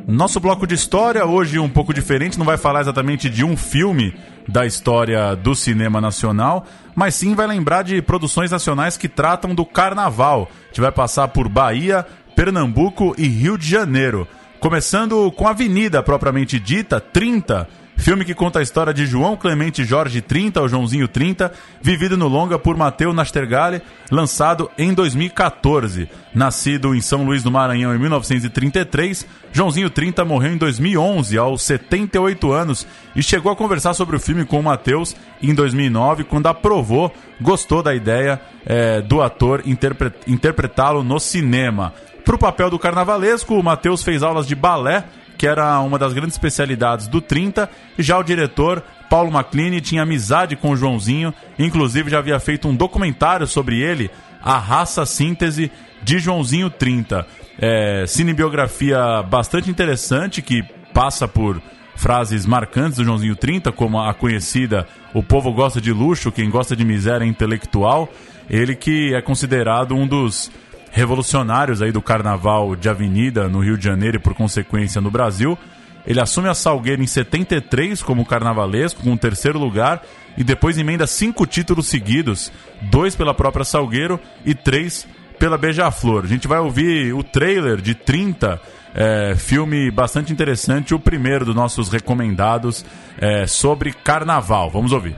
Nosso 0.08 0.40
bloco 0.40 0.68
de 0.68 0.76
história 0.76 1.26
hoje 1.26 1.58
um 1.58 1.68
pouco 1.68 1.92
diferente, 1.92 2.38
não 2.38 2.46
vai 2.46 2.56
falar 2.56 2.82
exatamente 2.82 3.30
de 3.32 3.44
um 3.44 3.58
filme 3.58 4.16
da 4.48 4.64
história 4.66 5.36
do 5.36 5.56
cinema 5.56 6.00
nacional, 6.00 6.66
mas 6.96 7.16
sim 7.16 7.34
vai 7.34 7.48
lembrar 7.48 7.82
de 7.82 8.00
produções 8.02 8.52
nacionais 8.52 8.96
que 8.96 9.10
tratam 9.10 9.56
do 9.56 9.66
carnaval. 9.66 10.50
A 10.66 10.68
gente 10.68 10.82
vai 10.82 10.92
passar 10.92 11.28
por 11.30 11.50
Bahia, 11.50 12.06
Pernambuco 12.36 13.16
e 13.18 13.28
Rio 13.28 13.58
de 13.58 13.68
Janeiro. 13.68 14.28
Começando 14.60 15.32
com 15.32 15.48
a 15.48 15.52
Avenida 15.52 16.04
propriamente 16.04 16.60
dita, 16.60 17.02
30, 17.02 17.68
Filme 17.98 18.24
que 18.24 18.34
conta 18.34 18.60
a 18.60 18.62
história 18.62 18.94
de 18.94 19.06
João 19.06 19.36
Clemente 19.36 19.84
Jorge 19.84 20.22
30, 20.22 20.62
ou 20.62 20.70
Joãozinho 20.70 21.08
30, 21.10 21.52
vivido 21.82 22.16
no 22.16 22.28
longa 22.28 22.58
por 22.58 22.78
Matheus 22.78 23.14
Nastergalli, 23.14 23.82
lançado 24.10 24.72
em 24.78 24.94
2014. 24.94 26.08
Nascido 26.34 26.96
em 26.96 27.02
São 27.02 27.26
Luís 27.26 27.44
do 27.44 27.52
Maranhão 27.52 27.94
em 27.94 28.00
1933, 28.00 29.28
Joãozinho 29.52 29.90
30 29.90 30.24
morreu 30.24 30.54
em 30.54 30.58
2011, 30.58 31.38
aos 31.38 31.64
78 31.64 32.52
anos, 32.54 32.88
e 33.14 33.22
chegou 33.22 33.52
a 33.52 33.56
conversar 33.56 33.94
sobre 33.94 34.16
o 34.16 34.20
filme 34.20 34.46
com 34.46 34.60
o 34.60 34.64
Matheus 34.64 35.14
em 35.42 35.54
2009, 35.54 36.24
quando 36.24 36.48
aprovou, 36.48 37.14
gostou 37.42 37.84
da 37.84 37.94
ideia 37.94 38.40
é, 38.66 39.02
do 39.02 39.22
ator 39.22 39.64
interpre 39.66 40.14
interpretá-lo 40.28 41.04
no 41.04 41.20
cinema. 41.20 41.94
Para 42.24 42.36
o 42.36 42.40
papel 42.40 42.70
do 42.70 42.80
carnavalesco, 42.80 43.56
o 43.56 43.64
Matheus 43.64 44.04
fez 44.04 44.22
aulas 44.24 44.48
de 44.48 44.56
balé 44.56 45.04
que 45.38 45.48
era 45.48 45.80
uma 45.80 46.00
das 46.00 46.14
grandes 46.14 46.36
especialidades 46.36 47.08
do 47.08 47.22
30, 47.22 47.70
e 47.98 48.04
já 48.04 48.18
o 48.18 48.24
diretor 48.24 48.84
Paulo 49.10 49.32
MacLean 49.32 49.80
tinha 49.80 50.04
amizade 50.04 50.56
com 50.56 50.72
o 50.72 50.76
Joãozinho, 50.76 51.34
inclusive 51.58 52.10
já 52.10 52.20
havia 52.20 52.40
feito 52.40 52.68
um 52.68 52.76
documentário 52.76 53.48
sobre 53.48 53.80
ele, 53.80 54.10
A 54.42 54.58
Raça 54.58 55.06
Síntese 55.06 55.72
de 56.02 56.20
Joãozinho 56.20 56.70
30. 56.70 57.26
É, 57.60 58.06
cinebiografia 58.08 59.24
bastante 59.24 59.70
interessante 59.70 60.42
que 60.42 60.64
passa 60.94 61.28
por 61.28 61.62
frases 61.96 62.46
marcantes 62.46 62.98
do 62.98 63.04
Joãozinho 63.04 63.36
30, 63.36 63.72
como 63.72 64.00
a 64.00 64.14
conhecida 64.14 64.88
O 65.14 65.24
povo 65.24 65.52
gosta 65.52 65.82
de 65.82 65.92
luxo, 65.92 66.32
quem 66.32 66.50
gosta 66.50 66.76
de 66.76 66.86
miséria 66.86 67.26
é 67.26 67.28
intelectual. 67.28 68.10
Ele 68.50 68.76
que 68.76 69.14
é 69.14 69.22
considerado 69.22 69.96
um 69.96 70.08
dos 70.08 70.52
revolucionários 70.92 71.82
aí 71.82 71.92
do 71.92 72.02
carnaval 72.02 72.76
de 72.76 72.90
avenida 72.90 73.48
no 73.48 73.60
Rio 73.60 73.78
de 73.78 73.86
Janeiro 73.86 74.18
e 74.18 74.20
por 74.20 74.34
consequência 74.34 75.02
no 75.02 75.12
Brasil. 75.12 75.58
Ele 76.06 76.22
assume 76.22 76.48
a 76.48 76.54
Salgueira 76.54 77.04
em 77.04 77.08
73 77.08 78.02
como 78.02 78.26
carnavalesco, 78.26 79.04
com 79.04 79.14
o 79.14 79.18
terceiro 79.18 79.60
lugar, 79.60 80.02
e 80.38 80.44
depois 80.44 80.78
emenda 80.78 81.06
cinco 81.06 81.46
títulos 81.46 81.88
seguidos, 81.88 82.52
dois 82.84 83.16
pela 83.16 83.34
própria 83.34 83.66
Salgueiro 83.66 84.18
e 84.46 84.56
três 84.56 85.06
pela 85.38 85.58
Beija-Flor. 85.58 86.24
A 86.24 86.28
gente 86.28 86.48
vai 86.48 86.60
ouvir 86.60 87.14
o 87.14 87.24
trailer 87.24 87.82
de 87.82 87.94
30, 87.94 88.60
é, 88.96 89.36
filme 89.36 89.92
bastante 89.92 90.32
interessante, 90.32 90.96
o 90.96 91.00
primeiro 91.00 91.44
dos 91.44 91.56
nossos 91.56 91.90
recomendados 91.90 92.86
é, 93.20 93.46
sobre 93.46 93.92
carnaval. 93.92 94.70
Vamos 94.70 94.94
ouvir. 94.94 95.16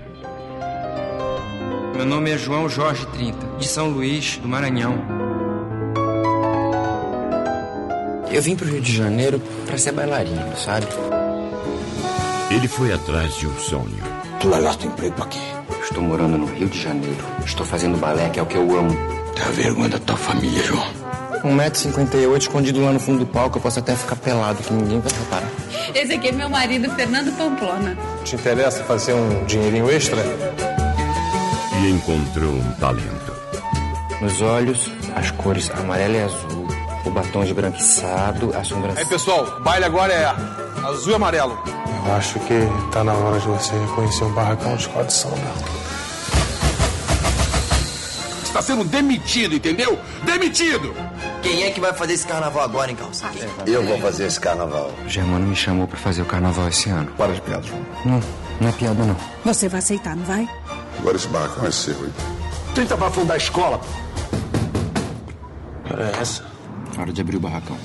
Meu 1.95 2.05
nome 2.05 2.31
é 2.31 2.37
João 2.37 2.67
Jorge 2.67 3.05
30, 3.07 3.57
de 3.59 3.67
São 3.67 3.89
Luís, 3.89 4.37
do 4.37 4.47
Maranhão. 4.47 5.28
Eu 8.31 8.41
vim 8.41 8.55
pro 8.55 8.67
Rio 8.67 8.81
de 8.81 8.95
Janeiro 8.95 9.41
para 9.65 9.77
ser 9.77 9.91
bailarino, 9.91 10.55
sabe? 10.55 10.85
Ele 12.51 12.67
foi 12.67 12.93
atrás 12.93 13.35
de 13.35 13.47
um 13.47 13.57
sonho. 13.57 13.97
Tu 14.39 14.47
largaste 14.47 14.87
o 14.87 14.89
emprego 14.89 15.15
pra 15.15 15.25
quê? 15.25 15.39
Estou 15.81 16.03
morando 16.03 16.37
no 16.37 16.45
Rio 16.45 16.67
de 16.67 16.81
Janeiro. 16.81 17.23
Estou 17.43 17.65
fazendo 17.65 17.97
balé, 17.97 18.29
que 18.29 18.39
é 18.39 18.43
o 18.43 18.45
que 18.45 18.55
eu 18.55 18.77
amo. 18.77 18.95
Tem 19.35 19.43
a 19.43 19.49
vergonha 19.49 19.89
da 19.89 19.99
tua 19.99 20.15
família, 20.15 20.63
João. 20.63 20.87
1,58m 21.43 22.37
escondido 22.37 22.83
lá 22.83 22.91
no 22.91 22.99
fundo 22.99 23.19
do 23.19 23.25
palco, 23.25 23.57
eu 23.57 23.61
posso 23.61 23.79
até 23.79 23.95
ficar 23.95 24.15
pelado, 24.17 24.61
que 24.61 24.73
ninguém 24.73 24.99
vai 24.99 25.11
reparar. 25.11 25.49
Esse 25.95 26.13
aqui 26.13 26.27
é 26.27 26.31
meu 26.31 26.49
marido, 26.49 26.89
Fernando 26.95 27.35
Pamplona. 27.37 27.97
Te 28.23 28.35
interessa 28.35 28.83
fazer 28.83 29.13
um 29.13 29.45
dinheirinho 29.45 29.89
extra? 29.89 30.21
E 31.81 31.89
encontrou 31.89 32.51
um 32.51 32.71
talento. 32.73 33.33
Nos 34.21 34.41
olhos, 34.41 34.91
as 35.15 35.31
cores 35.31 35.71
amarelo 35.71 36.15
e 36.15 36.19
azul. 36.19 36.58
O 37.05 37.09
batom 37.09 37.43
esbranquiçado, 37.43 38.55
a 38.55 38.63
sobrancelha. 38.63 38.99
Aí, 38.99 39.05
pessoal, 39.05 39.59
baile 39.61 39.85
agora 39.85 40.13
é 40.13 40.25
azul 40.85 41.13
e 41.13 41.15
amarelo. 41.15 41.57
Eu 42.05 42.13
acho 42.13 42.39
que 42.39 42.59
tá 42.91 43.03
na 43.03 43.13
hora 43.13 43.39
de 43.39 43.47
você 43.47 43.77
reconhecer 43.77 44.23
um 44.23 44.33
barracão 44.33 44.75
de 44.75 44.81
escola 44.81 45.05
de 45.05 45.13
samba. 45.13 45.37
Está 48.43 48.61
sendo 48.61 48.83
demitido, 48.83 49.55
entendeu? 49.55 49.97
Demitido! 50.23 50.93
Quem 51.41 51.63
é 51.63 51.71
que 51.71 51.79
vai 51.79 51.93
fazer 51.93 52.13
esse 52.13 52.27
carnaval 52.27 52.63
agora, 52.63 52.89
hein, 52.89 52.97
Calça? 52.97 53.27
Eu 53.65 53.85
vou 53.85 53.97
fazer 53.99 54.25
esse 54.25 54.39
carnaval. 54.39 54.91
O 55.05 55.07
Germano 55.07 55.47
me 55.47 55.55
chamou 55.55 55.87
pra 55.87 55.97
fazer 55.97 56.21
o 56.21 56.25
carnaval 56.25 56.67
esse 56.67 56.89
ano. 56.89 57.11
Para 57.17 57.33
de 57.33 57.41
piada, 57.41 57.63
João. 57.63 57.85
Não, 58.03 58.19
não 58.59 58.69
é 58.69 58.71
piada, 58.71 59.03
não. 59.05 59.15
Você 59.45 59.69
vai 59.69 59.79
aceitar, 59.79 60.15
não 60.15 60.25
vai? 60.25 60.49
Agora 60.97 61.15
esse 61.15 61.27
barracão 61.27 61.65
é 61.65 61.71
seu, 61.71 61.93
hein? 61.93 62.13
Tenta 62.75 62.97
pra 62.97 63.09
fundar 63.09 63.35
a 63.35 63.37
escola. 63.37 63.79
Era 65.89 66.03
é 66.03 66.48
essa? 66.99 67.01
Hora 67.01 67.13
de 67.13 67.21
abrir 67.21 67.37
o 67.37 67.39
barracão. 67.39 67.77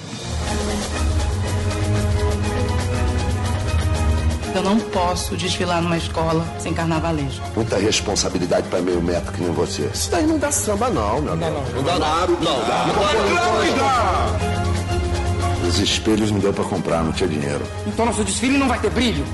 Eu 4.55 4.63
não 4.63 4.79
posso 4.79 5.37
desfilar 5.37 5.83
numa 5.83 5.97
escola 5.97 6.47
sem 6.61 6.73
carnavalejo. 6.73 7.43
Muita 7.57 7.77
responsabilidade 7.77 8.69
pra 8.69 8.81
meio 8.81 9.03
metro 9.03 9.33
que 9.33 9.43
nem 9.43 9.53
você. 9.53 9.91
Isso 9.93 10.11
daí 10.11 10.25
não 10.27 10.39
dá 10.39 10.53
samba, 10.53 10.91
não, 10.91 11.21
meu 11.21 11.33
amigo. 11.33 11.51
Não, 11.75 11.83
dá 11.83 11.99
nada. 11.99 12.33
Não 12.41 12.61
dá. 12.67 12.87
Os 15.69 15.79
espelhos 15.81 16.31
não 16.31 16.39
deu 16.39 16.53
pra 16.53 16.65
comprar, 16.65 17.03
não 17.03 17.11
tinha 17.11 17.29
dinheiro. 17.29 17.67
Então 17.87 18.07
nosso 18.07 18.23
desfile 18.23 18.57
não 18.57 18.69
vai 18.69 18.79
ter 18.79 18.91
brilho? 18.91 19.25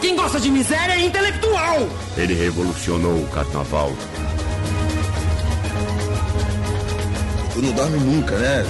Quem 0.00 0.14
gosta 0.14 0.38
de 0.38 0.50
miséria 0.50 0.92
é 0.92 1.00
intelectual! 1.00 1.88
Ele 2.16 2.34
revolucionou 2.34 3.20
o 3.22 3.26
carnaval. 3.28 3.92
Não 7.62 7.72
dorme 7.72 7.98
nunca, 7.98 8.36
né? 8.36 8.64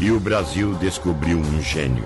E 0.00 0.10
o 0.10 0.20
Brasil 0.20 0.74
descobriu 0.74 1.38
um 1.38 1.62
gênio. 1.62 2.04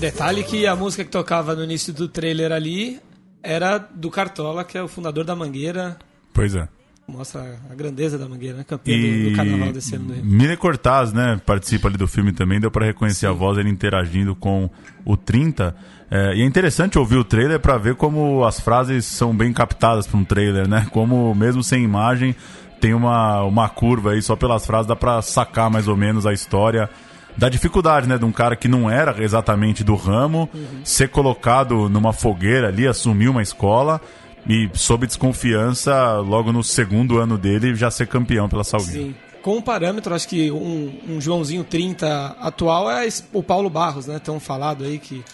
Detalhe 0.00 0.42
que 0.42 0.66
a 0.66 0.74
música 0.74 1.04
que 1.04 1.10
tocava 1.10 1.54
no 1.54 1.62
início 1.62 1.92
do 1.92 2.08
trailer 2.08 2.50
ali 2.50 3.00
era 3.42 3.78
do 3.78 4.10
Cartola, 4.10 4.64
que 4.64 4.76
é 4.76 4.82
o 4.82 4.88
fundador 4.88 5.24
da 5.24 5.36
Mangueira. 5.36 5.98
Pois 6.32 6.54
é. 6.54 6.66
Mostra 7.10 7.58
a 7.70 7.74
grandeza 7.74 8.16
da 8.16 8.28
Mangueira, 8.28 8.58
né? 8.58 8.64
Campeão 8.64 8.98
do, 8.98 9.30
do 9.30 9.36
carnaval 9.36 9.72
desse 9.72 9.94
ano. 9.94 10.06
do 10.06 10.14
Rio. 10.14 10.24
Mine 10.24 10.56
Cortaz, 10.56 11.12
né, 11.12 11.40
participa 11.44 11.88
ali 11.88 11.96
do 11.96 12.06
filme 12.06 12.32
também, 12.32 12.60
deu 12.60 12.70
pra 12.70 12.86
reconhecer 12.86 13.26
a 13.26 13.32
voz 13.32 13.58
ele 13.58 13.68
interagindo 13.68 14.34
com 14.34 14.70
o 15.04 15.16
30. 15.16 15.74
É, 16.10 16.34
e 16.34 16.42
é 16.42 16.44
interessante 16.44 16.98
ouvir 16.98 17.16
o 17.16 17.24
trailer 17.24 17.60
pra 17.60 17.78
ver 17.78 17.94
como 17.94 18.44
as 18.44 18.58
frases 18.60 19.04
são 19.04 19.34
bem 19.36 19.52
captadas 19.52 20.06
pra 20.06 20.18
um 20.18 20.24
trailer, 20.24 20.68
né? 20.68 20.86
Como 20.90 21.34
mesmo 21.34 21.62
sem 21.62 21.84
imagem 21.84 22.34
tem 22.80 22.94
uma, 22.94 23.42
uma 23.42 23.68
curva 23.68 24.12
aí, 24.12 24.22
só 24.22 24.34
pelas 24.34 24.64
frases 24.64 24.86
dá 24.86 24.96
pra 24.96 25.20
sacar 25.20 25.70
mais 25.70 25.86
ou 25.86 25.96
menos 25.96 26.26
a 26.26 26.32
história 26.32 26.88
da 27.36 27.48
dificuldade, 27.48 28.08
né, 28.08 28.18
de 28.18 28.24
um 28.24 28.32
cara 28.32 28.56
que 28.56 28.68
não 28.68 28.90
era 28.90 29.22
exatamente 29.22 29.84
do 29.84 29.94
ramo, 29.94 30.48
ser 30.82 31.08
colocado 31.08 31.88
numa 31.88 32.12
fogueira 32.12 32.68
ali, 32.68 32.86
assumir 32.86 33.28
uma 33.28 33.42
escola 33.42 34.00
e 34.48 34.70
sob 34.74 35.06
desconfiança, 35.06 36.18
logo 36.18 36.52
no 36.52 36.62
segundo 36.62 37.18
ano 37.18 37.36
dele, 37.36 37.74
já 37.74 37.90
ser 37.90 38.06
campeão 38.06 38.48
pela 38.48 38.64
Salgueiro. 38.64 39.08
Sim. 39.08 39.14
Com 39.42 39.56
um 39.56 39.62
parâmetro, 39.62 40.14
acho 40.14 40.28
que 40.28 40.50
um, 40.50 40.92
um 41.08 41.20
Joãozinho 41.20 41.64
30 41.64 42.36
atual 42.40 42.90
é 42.90 43.08
o 43.32 43.42
Paulo 43.42 43.70
Barros, 43.70 44.06
né? 44.06 44.18
Tão 44.18 44.38
falado 44.38 44.84
aí 44.84 44.98
que 44.98 45.24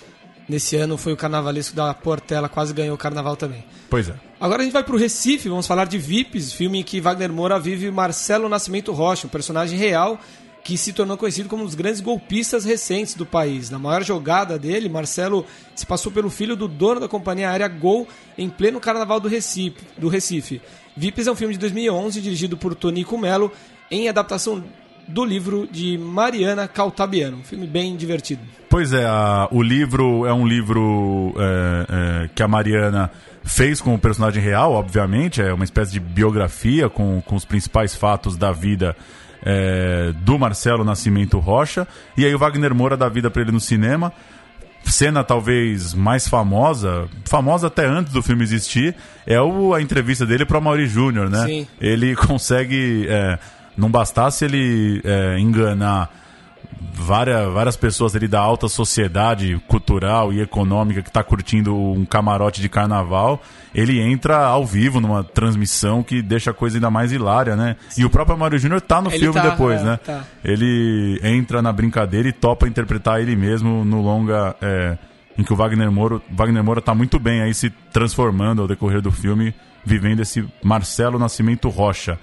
nesse 0.49 0.77
ano 0.77 0.97
foi 0.97 1.13
o 1.13 1.17
carnavalesco 1.17 1.75
da 1.75 1.93
Portela, 1.93 2.49
quase 2.49 2.73
ganhou 2.73 2.95
o 2.95 2.99
carnaval 2.99 3.37
também. 3.37 3.65
Pois 3.91 4.09
é. 4.09 4.15
Agora 4.41 4.63
a 4.63 4.65
gente 4.65 4.73
vai 4.73 4.85
pro 4.85 4.97
Recife, 4.97 5.49
vamos 5.49 5.67
falar 5.67 5.87
de 5.87 5.99
VIPs, 5.99 6.53
filme 6.53 6.81
em 6.81 6.83
que 6.85 7.01
Wagner 7.01 7.33
Moura 7.33 7.59
vive 7.59 7.91
Marcelo 7.91 8.49
Nascimento 8.49 8.93
Rocha, 8.93 9.27
um 9.27 9.31
personagem 9.31 9.79
real 9.79 10.21
que 10.67 10.77
se 10.77 10.93
tornou 10.93 11.17
conhecido 11.17 11.49
como 11.49 11.63
um 11.63 11.65
dos 11.67 11.77
grandes 11.77 12.01
golpistas 12.01 12.65
recentes 12.65 13.15
do 13.15 13.25
país. 13.25 13.71
Na 13.71 13.79
maior 13.79 14.03
jogada 14.03 14.59
dele, 14.59 14.89
Marcelo 14.89 15.47
se 15.77 15.87
passou 15.87 16.11
pelo 16.11 16.29
filho 16.29 16.57
do 16.57 16.67
dono 16.67 16.99
da 16.99 17.07
companhia 17.07 17.51
aérea 17.51 17.69
Gol 17.69 18.09
em 18.37 18.49
pleno 18.49 18.81
carnaval 18.81 19.21
do 19.21 19.29
Recife. 19.29 19.77
Do 19.97 20.09
Recife. 20.09 20.61
VIPs 20.97 21.29
é 21.29 21.31
um 21.31 21.37
filme 21.37 21.55
de 21.55 21.61
2011 21.61 22.21
dirigido 22.21 22.57
por 22.57 22.75
Tonico 22.75 23.17
Melo 23.17 23.53
em 23.93 24.09
adaptação 24.09 24.65
do 25.07 25.25
livro 25.25 25.69
de 25.71 25.97
Mariana 25.99 26.67
Caltabiano. 26.67 27.37
Um 27.37 27.45
filme 27.45 27.65
bem 27.69 27.95
divertido. 27.95 28.43
Pois 28.69 28.93
é, 28.93 29.05
a- 29.07 29.47
o 29.53 29.63
livro 29.63 30.27
é 30.27 30.35
um 30.35 30.45
livro 30.45 31.33
é, 31.39 32.25
é, 32.25 32.29
que 32.35 32.43
a 32.43 32.49
Mariana 32.49 33.09
fez 33.45 33.81
com 33.81 33.95
o 33.95 33.99
personagem 34.01 34.43
real, 34.43 34.73
obviamente, 34.73 35.41
é 35.41 35.53
uma 35.53 35.63
espécie 35.63 35.93
de 35.93 36.01
biografia 36.01 36.89
com, 36.91 37.23
com 37.25 37.37
os 37.37 37.45
principais 37.45 37.95
fatos 37.95 38.37
da 38.37 38.51
vida 38.51 38.97
é, 39.49 40.13
do 40.23 40.37
Marcelo 40.37 40.83
Nascimento 40.83 41.39
Rocha. 41.39 41.87
E 42.17 42.27
aí 42.27 42.35
o 42.35 42.39
Wagner 42.39 42.75
Moura 42.75 42.97
dá 42.97 43.09
vida 43.09 43.31
para 43.31 43.43
ele 43.43 43.53
no 43.53 43.61
cinema. 43.61 44.13
Cena 44.83 45.23
talvez 45.23 45.95
mais 45.95 46.29
famosa, 46.29 47.09
famosa 47.25 47.69
até 47.69 47.87
antes 47.87 48.13
do 48.13 48.23
filme 48.23 48.43
existir, 48.43 48.95
é 49.27 49.41
o, 49.41 49.75
a 49.75 49.81
entrevista 49.81 50.27
dele 50.27 50.45
para 50.45 50.61
Mauri 50.61 50.87
Júnior, 50.87 51.29
né? 51.31 51.45
Sim. 51.47 51.69
Ele 51.81 52.15
consegue, 52.17 53.07
é, 53.09 53.39
não 53.77 53.91
bastasse 53.91 54.45
ele 54.45 55.01
é, 55.05 55.39
enganar 55.39 56.11
várias, 56.81 57.53
várias 57.53 57.77
pessoas 57.77 58.15
ali 58.15 58.29
da 58.29 58.41
alta 58.41 58.69
sociedade 58.69 59.61
cultural 59.67 60.33
e 60.33 60.41
econômica 60.41 61.03
que 61.03 61.09
está 61.09 61.23
curtindo 61.23 61.77
um 61.77 62.05
camarote 62.05 62.61
de 62.61 62.69
carnaval, 62.69 63.41
ele 63.75 64.01
entra 64.01 64.47
ao 64.47 64.65
vivo 64.65 65.01
numa 65.01 65.23
transmissão 65.23 66.03
que 66.03 66.23
deixa 66.23 66.51
a 66.51 66.55
coisa 66.55 66.77
ainda 66.77 66.91
mais 66.91 67.13
hilária, 67.13 67.57
né? 67.57 67.77
E 67.97 68.05
o 68.05 68.11
próprio 68.11 68.37
Mário 68.37 68.59
Júnior 68.59 68.81
tá 68.81 69.01
no 69.01 69.11
Ele 69.11 69.19
filme 69.19 69.41
tá, 69.41 69.49
depois, 69.51 69.81
é, 69.81 69.85
né? 69.85 69.97
tá. 70.05 70.25
Ele 70.45 71.21
entra 71.23 71.61
na 71.61 71.73
brincadeira 71.73 72.29
e 72.29 72.33
topa 72.33 72.67
interpretar 72.67 73.21
ele 73.21 73.37
mesmo 73.37 73.85
no 73.85 74.03
longa 74.03 74.57
é, 74.61 74.99
em 75.39 75.43
que 75.43 75.53
o 75.53 75.57
Wagner 75.57 75.91
Moura, 75.91 76.21
Wagner 76.31 76.65
Moura 76.65 76.81
tá 76.81 76.95
muito 76.95 77.19
bem 77.19 77.43
aí 77.43 77.53
se 77.55 77.71
transformando 77.93 78.63
ao 78.63 78.69
decorrer 78.69 79.01
do 79.01 79.13
filme, 79.13 79.55
vivendo 79.85 80.21
esse 80.21 80.45
Marcelo 80.63 81.19
Nascimento 81.19 81.69
Rocha. 81.69 82.19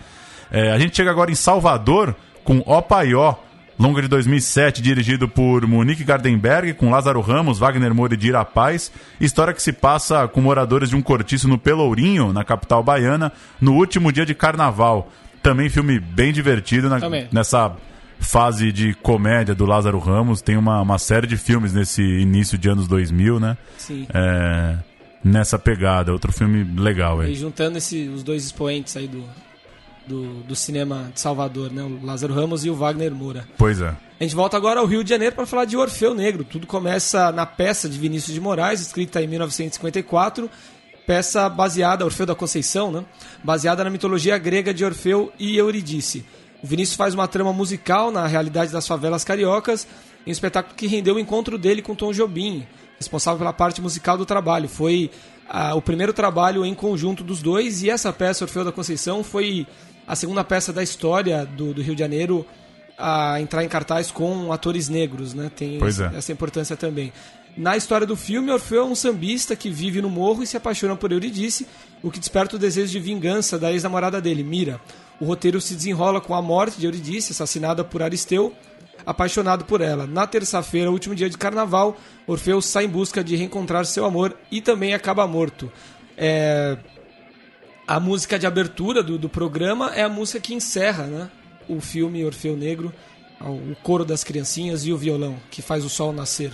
É, 0.51 0.71
a 0.71 0.79
gente 0.79 0.95
chega 0.95 1.11
agora 1.11 1.31
em 1.31 1.35
Salvador 1.35 2.15
com 2.43 2.59
O 2.65 2.81
Paió, 2.81 3.35
longa 3.79 4.01
de 4.01 4.07
2007, 4.07 4.81
dirigido 4.81 5.27
por 5.27 5.65
Monique 5.67 6.03
Gardenberg, 6.03 6.73
com 6.73 6.89
Lázaro 6.91 7.19
Ramos, 7.21 7.57
Wagner 7.59 7.93
Moura 7.93 8.13
e 8.13 8.17
Dira 8.17 8.43
Paz. 8.45 8.91
História 9.19 9.53
que 9.53 9.61
se 9.61 9.73
passa 9.73 10.27
com 10.27 10.41
moradores 10.41 10.89
de 10.89 10.95
um 10.95 11.01
cortiço 11.01 11.47
no 11.47 11.57
Pelourinho, 11.57 12.31
na 12.31 12.43
capital 12.43 12.83
baiana, 12.83 13.31
no 13.59 13.73
último 13.73 14.11
dia 14.11 14.25
de 14.25 14.33
carnaval. 14.35 15.11
Também 15.41 15.69
filme 15.69 15.99
bem 15.99 16.31
divertido 16.31 16.87
na- 16.89 16.99
nessa 17.31 17.75
fase 18.19 18.71
de 18.71 18.93
comédia 18.95 19.53
do 19.53 19.65
Lázaro 19.65 19.99
Ramos. 19.99 20.41
Tem 20.41 20.55
uma, 20.55 20.81
uma 20.81 20.97
série 20.97 21.27
de 21.27 21.35
filmes 21.35 21.73
nesse 21.73 22.01
início 22.01 22.57
de 22.57 22.69
anos 22.69 22.87
2000, 22.87 23.39
né? 23.39 23.57
Sim. 23.77 24.07
É, 24.13 24.77
nessa 25.21 25.59
pegada. 25.59 26.13
Outro 26.13 26.31
filme 26.31 26.63
legal 26.79 27.21
E 27.21 27.27
aí. 27.27 27.35
juntando 27.35 27.77
esse, 27.77 28.07
os 28.07 28.23
dois 28.23 28.45
expoentes 28.45 28.95
aí 28.95 29.07
do, 29.09 29.25
do, 30.07 30.43
do 30.43 30.55
cinema 30.55 31.11
de 31.13 31.19
Salvador, 31.19 31.71
né? 31.71 31.81
O 31.83 32.05
Lázaro 32.05 32.33
Ramos 32.33 32.65
e 32.65 32.69
o 32.69 32.75
Wagner 32.75 33.13
Moura. 33.13 33.47
Pois 33.57 33.81
é. 33.81 33.95
A 34.19 34.23
gente 34.23 34.35
volta 34.35 34.55
agora 34.55 34.79
ao 34.79 34.85
Rio 34.85 35.03
de 35.03 35.09
Janeiro 35.09 35.35
para 35.35 35.45
falar 35.45 35.65
de 35.65 35.75
Orfeu 35.75 36.13
Negro. 36.13 36.43
Tudo 36.43 36.67
começa 36.67 37.31
na 37.31 37.45
peça 37.45 37.89
de 37.89 37.97
Vinícius 37.97 38.33
de 38.33 38.39
Moraes, 38.39 38.81
escrita 38.81 39.21
em 39.21 39.27
1954, 39.27 40.49
peça 41.05 41.49
baseada, 41.49 42.05
Orfeu 42.05 42.25
da 42.25 42.35
Conceição, 42.35 42.91
né? 42.91 43.03
baseada 43.43 43.83
na 43.83 43.89
mitologia 43.89 44.37
grega 44.37 44.73
de 44.73 44.85
Orfeu 44.85 45.31
e 45.39 45.57
Eurídice. 45.57 46.25
O 46.63 46.67
Vinícius 46.67 46.95
faz 46.95 47.13
uma 47.13 47.27
trama 47.27 47.51
musical 47.51 48.11
na 48.11 48.25
realidade 48.25 48.71
das 48.71 48.87
favelas 48.87 49.23
cariocas, 49.25 49.85
em 50.25 50.29
um 50.29 50.31
espetáculo 50.31 50.75
que 50.75 50.87
rendeu 50.87 51.15
o 51.15 51.19
encontro 51.19 51.57
dele 51.57 51.81
com 51.81 51.93
Tom 51.93 52.13
Jobim, 52.13 52.65
responsável 52.97 53.39
pela 53.39 53.51
parte 53.51 53.81
musical 53.81 54.17
do 54.17 54.25
trabalho. 54.25 54.69
Foi 54.69 55.11
ah, 55.49 55.75
o 55.75 55.81
primeiro 55.81 56.13
trabalho 56.13 56.65
em 56.65 56.73
conjunto 56.73 57.23
dos 57.23 57.41
dois 57.41 57.83
e 57.83 57.89
essa 57.89 58.13
peça, 58.13 58.45
Orfeu 58.45 58.63
da 58.63 58.71
Conceição, 58.71 59.23
foi 59.23 59.67
a 60.07 60.15
segunda 60.15 60.43
peça 60.43 60.73
da 60.73 60.83
história 60.83 61.45
do, 61.45 61.73
do 61.73 61.81
Rio 61.81 61.95
de 61.95 61.99
Janeiro 61.99 62.45
a 62.97 63.41
entrar 63.41 63.63
em 63.63 63.67
cartaz 63.67 64.11
com 64.11 64.51
atores 64.51 64.87
negros, 64.87 65.33
né? 65.33 65.51
Tem 65.55 65.79
é. 65.81 66.17
essa 66.17 66.31
importância 66.31 66.75
também. 66.75 67.11
Na 67.55 67.77
história 67.77 68.05
do 68.07 68.15
filme, 68.15 68.51
Orfeu 68.51 68.81
é 68.81 68.85
um 68.85 68.95
sambista 68.95 69.55
que 69.55 69.69
vive 69.69 70.01
no 70.01 70.09
morro 70.09 70.41
e 70.41 70.47
se 70.47 70.57
apaixona 70.57 70.95
por 70.95 71.11
Eurídice, 71.11 71.67
o 72.01 72.09
que 72.09 72.19
desperta 72.19 72.55
o 72.55 72.59
desejo 72.59 72.91
de 72.91 72.99
vingança 72.99 73.59
da 73.59 73.71
ex-namorada 73.71 74.19
dele, 74.19 74.43
Mira. 74.43 74.81
O 75.19 75.25
roteiro 75.25 75.61
se 75.61 75.75
desenrola 75.75 76.19
com 76.19 76.33
a 76.33 76.41
morte 76.41 76.79
de 76.79 76.85
Eurídice, 76.85 77.31
assassinada 77.31 77.83
por 77.83 78.01
Aristeu, 78.01 78.53
apaixonado 79.05 79.65
por 79.65 79.81
ela. 79.81 80.07
Na 80.07 80.25
terça-feira, 80.25 80.89
último 80.89 81.13
dia 81.13 81.29
de 81.29 81.37
carnaval, 81.37 81.95
Orfeu 82.25 82.59
sai 82.61 82.85
em 82.85 82.89
busca 82.89 83.23
de 83.23 83.35
reencontrar 83.35 83.85
seu 83.85 84.05
amor 84.05 84.35
e 84.51 84.59
também 84.59 84.93
acaba 84.93 85.27
morto. 85.27 85.71
É, 86.17 86.77
A 87.87 87.99
música 87.99 88.39
de 88.39 88.47
abertura 88.47 89.03
do, 89.03 89.17
do 89.17 89.27
programa 89.27 89.91
é 89.93 90.03
a 90.03 90.09
música 90.09 90.39
que 90.39 90.53
encerra 90.53 91.03
né, 91.03 91.29
o 91.67 91.81
filme 91.81 92.23
Orfeu 92.23 92.55
Negro, 92.55 92.93
o 93.41 93.75
coro 93.83 94.05
das 94.05 94.23
criancinhas 94.23 94.85
e 94.85 94.93
o 94.93 94.97
violão, 94.97 95.35
que 95.51 95.61
faz 95.61 95.83
o 95.83 95.89
sol 95.89 96.13
nascer. 96.13 96.51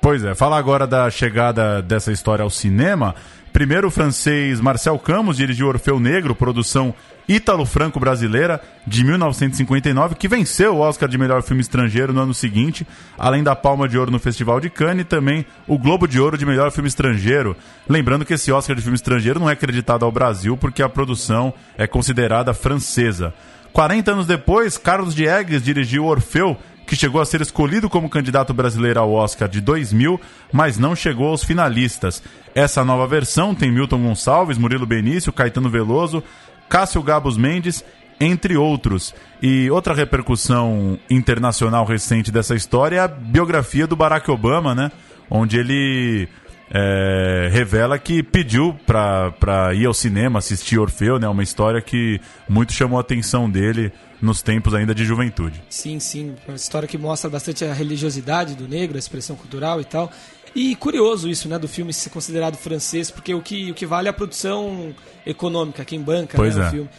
Pois 0.00 0.24
é, 0.24 0.34
fala 0.34 0.58
agora 0.58 0.86
da 0.86 1.08
chegada 1.10 1.80
dessa 1.80 2.10
história 2.10 2.42
ao 2.42 2.50
cinema. 2.50 3.14
Primeiro, 3.52 3.88
o 3.88 3.90
francês 3.90 4.60
Marcel 4.60 4.98
Camus 4.98 5.36
dirigiu 5.36 5.68
Orfeu 5.68 6.00
Negro, 6.00 6.34
produção 6.34 6.94
ítalo-franco-brasileira 7.28 8.60
de 8.86 9.04
1959, 9.04 10.14
que 10.14 10.26
venceu 10.26 10.74
o 10.74 10.80
Oscar 10.80 11.08
de 11.08 11.18
melhor 11.18 11.42
filme 11.42 11.60
estrangeiro 11.60 12.12
no 12.12 12.22
ano 12.22 12.34
seguinte, 12.34 12.86
além 13.18 13.42
da 13.42 13.54
Palma 13.54 13.88
de 13.88 13.98
Ouro 13.98 14.10
no 14.10 14.18
Festival 14.18 14.58
de 14.58 14.70
Cannes 14.70 15.02
e 15.02 15.04
também 15.04 15.44
o 15.66 15.78
Globo 15.78 16.08
de 16.08 16.18
Ouro 16.18 16.38
de 16.38 16.46
melhor 16.46 16.70
filme 16.70 16.88
estrangeiro. 16.88 17.54
Lembrando 17.88 18.24
que 18.24 18.34
esse 18.34 18.50
Oscar 18.50 18.74
de 18.74 18.82
filme 18.82 18.96
estrangeiro 18.96 19.38
não 19.38 19.50
é 19.50 19.52
acreditado 19.52 20.04
ao 20.04 20.10
Brasil 20.10 20.56
porque 20.56 20.82
a 20.82 20.88
produção 20.88 21.52
é 21.76 21.86
considerada 21.86 22.54
francesa. 22.54 23.34
40 23.72 24.12
anos 24.12 24.26
depois, 24.26 24.76
Carlos 24.76 25.14
Diegues 25.14 25.62
dirigiu 25.62 26.04
Orfeu, 26.04 26.58
que 26.86 26.96
chegou 26.96 27.20
a 27.20 27.24
ser 27.24 27.40
escolhido 27.40 27.88
como 27.88 28.08
candidato 28.08 28.52
brasileiro 28.52 29.00
ao 29.00 29.12
Oscar 29.12 29.48
de 29.48 29.60
2000, 29.60 30.20
mas 30.52 30.78
não 30.78 30.94
chegou 30.94 31.28
aos 31.28 31.44
finalistas. 31.44 32.22
Essa 32.54 32.84
nova 32.84 33.06
versão 33.06 33.54
tem 33.54 33.72
Milton 33.72 34.02
Gonçalves, 34.02 34.58
Murilo 34.58 34.86
Benício, 34.86 35.32
Caetano 35.32 35.70
Veloso, 35.70 36.22
Cássio 36.68 37.02
Gabos 37.02 37.36
Mendes, 37.36 37.84
entre 38.20 38.56
outros. 38.56 39.14
E 39.40 39.70
outra 39.70 39.94
repercussão 39.94 40.98
internacional 41.10 41.84
recente 41.84 42.30
dessa 42.30 42.54
história 42.54 42.96
é 42.96 43.00
a 43.00 43.08
biografia 43.08 43.86
do 43.86 43.96
Barack 43.96 44.30
Obama, 44.30 44.74
né? 44.74 44.92
Onde 45.30 45.58
ele 45.58 46.28
é, 46.70 47.48
revela 47.52 47.98
que 47.98 48.22
pediu 48.22 48.76
para 48.86 49.74
ir 49.74 49.86
ao 49.86 49.94
cinema 49.94 50.38
assistir 50.38 50.78
Orfeu, 50.78 51.18
né? 51.18 51.28
Uma 51.28 51.42
história 51.42 51.80
que 51.80 52.20
muito 52.48 52.72
chamou 52.72 52.98
a 52.98 53.00
atenção 53.00 53.50
dele 53.50 53.92
nos 54.20 54.40
tempos 54.40 54.72
ainda 54.72 54.94
de 54.94 55.04
juventude. 55.04 55.62
Sim, 55.68 55.98
sim. 55.98 56.34
Uma 56.46 56.56
história 56.56 56.86
que 56.86 56.96
mostra 56.96 57.28
bastante 57.28 57.64
a 57.64 57.72
religiosidade 57.74 58.54
do 58.54 58.68
negro, 58.68 58.96
a 58.96 58.98
expressão 58.98 59.34
cultural 59.34 59.80
e 59.80 59.84
tal. 59.84 60.10
E 60.54 60.76
curioso 60.76 61.28
isso, 61.28 61.48
né, 61.48 61.58
do 61.58 61.66
filme 61.66 61.92
ser 61.92 62.10
considerado 62.10 62.56
francês, 62.56 63.10
porque 63.10 63.34
o 63.34 63.40
que, 63.40 63.70
o 63.70 63.74
que 63.74 63.86
vale 63.86 64.08
é 64.08 64.10
a 64.10 64.12
produção 64.12 64.94
econômica, 65.26 65.84
quem 65.84 66.00
banca 66.00 66.36
Pois 66.36 66.56
né, 66.56 66.64
é. 66.64 66.68
o 66.68 66.70
filme. 66.70 66.90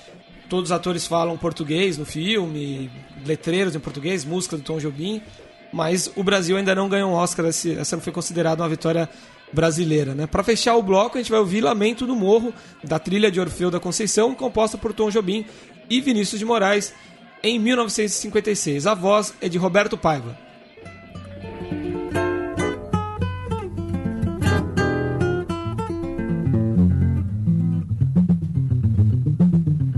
Todos 0.49 0.69
os 0.69 0.71
atores 0.71 1.07
falam 1.07 1.37
português 1.37 1.97
no 1.97 2.05
filme, 2.05 2.91
letreiros 3.25 3.75
em 3.75 3.79
português, 3.79 4.25
música 4.25 4.57
do 4.57 4.63
Tom 4.63 4.79
Jobim, 4.79 5.21
mas 5.71 6.11
o 6.15 6.23
Brasil 6.23 6.57
ainda 6.57 6.75
não 6.75 6.89
ganhou 6.89 7.11
um 7.11 7.13
Oscar, 7.13 7.45
essa 7.45 7.95
não 7.95 8.03
foi 8.03 8.13
considerada 8.13 8.61
uma 8.61 8.69
vitória 8.69 9.09
brasileira. 9.53 10.13
Né? 10.13 10.27
Para 10.27 10.43
fechar 10.43 10.75
o 10.75 10.83
bloco, 10.83 11.17
a 11.17 11.21
gente 11.21 11.31
vai 11.31 11.39
ouvir 11.39 11.61
Lamento 11.61 12.05
do 12.05 12.15
Morro, 12.15 12.53
da 12.83 12.99
trilha 12.99 13.31
de 13.31 13.39
Orfeu 13.39 13.69
da 13.69 13.79
Conceição, 13.79 14.33
composta 14.33 14.77
por 14.77 14.93
Tom 14.93 15.09
Jobim 15.09 15.45
e 15.89 16.01
Vinícius 16.01 16.39
de 16.39 16.45
Moraes, 16.45 16.93
em 17.43 17.59
1956. 17.59 18.87
A 18.87 18.93
voz 18.93 19.33
é 19.41 19.49
de 19.49 19.57
Roberto 19.57 19.97
Paiva. 19.97 20.37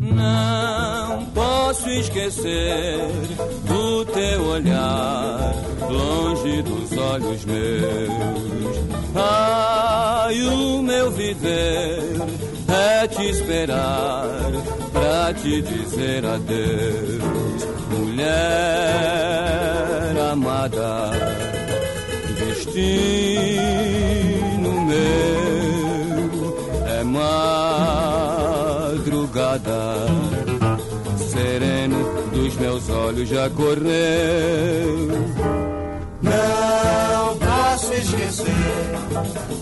Não 0.01 1.25
posso 1.33 1.89
esquecer 1.89 2.97
do 3.67 4.05
teu 4.05 4.43
olhar, 4.45 5.53
longe 5.89 6.61
dos 6.63 6.97
olhos 6.97 7.45
meus. 7.45 8.14
Ai, 9.15 10.41
o 10.41 10.81
meu 10.81 11.09
viver 11.09 12.17
é 12.67 13.07
te 13.07 13.29
esperar 13.29 14.27
pra 14.91 15.33
te 15.33 15.61
dizer 15.61 16.25
adeus, 16.25 17.23
mulher 17.91 18.25
amada, 20.31 21.11
destino 22.37 22.81
meu 24.85 26.55
é 26.87 27.03
madrugada, 27.05 27.55
sereno 31.31 32.03
dos 32.31 32.55
meus 32.57 32.89
olhos 32.89 33.29
já 33.29 33.49
correu. 33.49 35.07
Não 36.21 36.84
esquecer 37.97 38.95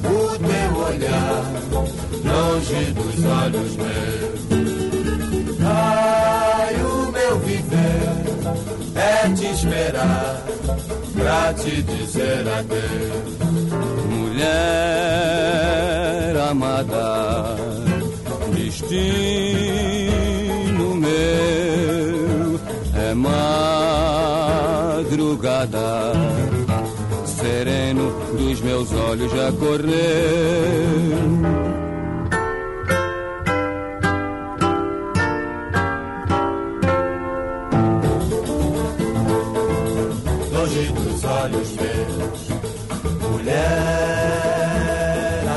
o 0.03 0.37
teu 0.37 0.71
olhar, 0.87 1.43
longe 2.23 2.91
dos 2.93 3.15
olhos 3.25 3.75
meus. 3.75 4.39
Ai, 5.65 6.75
o 6.75 7.11
meu 7.11 7.39
viver 7.39 8.23
é 8.95 9.29
te 9.33 9.45
esperar, 9.47 10.43
pra 11.13 11.53
te 11.53 11.81
dizer 11.83 12.47
adeus. 12.47 13.37
mulher 14.09 14.73
amada, 16.49 17.55
destino 18.55 18.93
meu 20.95 22.59
é 22.95 23.13
madrugada, 25.03 26.13
dos 27.93 28.61
meus 28.61 28.91
olhos 28.93 29.31
já 29.31 29.51
correu. 29.51 29.93
longe 40.63 40.91
dos 40.93 41.23
olhos 41.25 41.75
meus, 41.75 42.49
mulher 43.29 43.83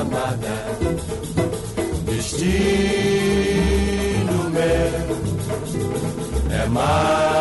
amada, 0.01 0.57
destino 2.05 3.16
meu 4.51 5.07
é 6.51 6.66
madrugada, 6.66 7.36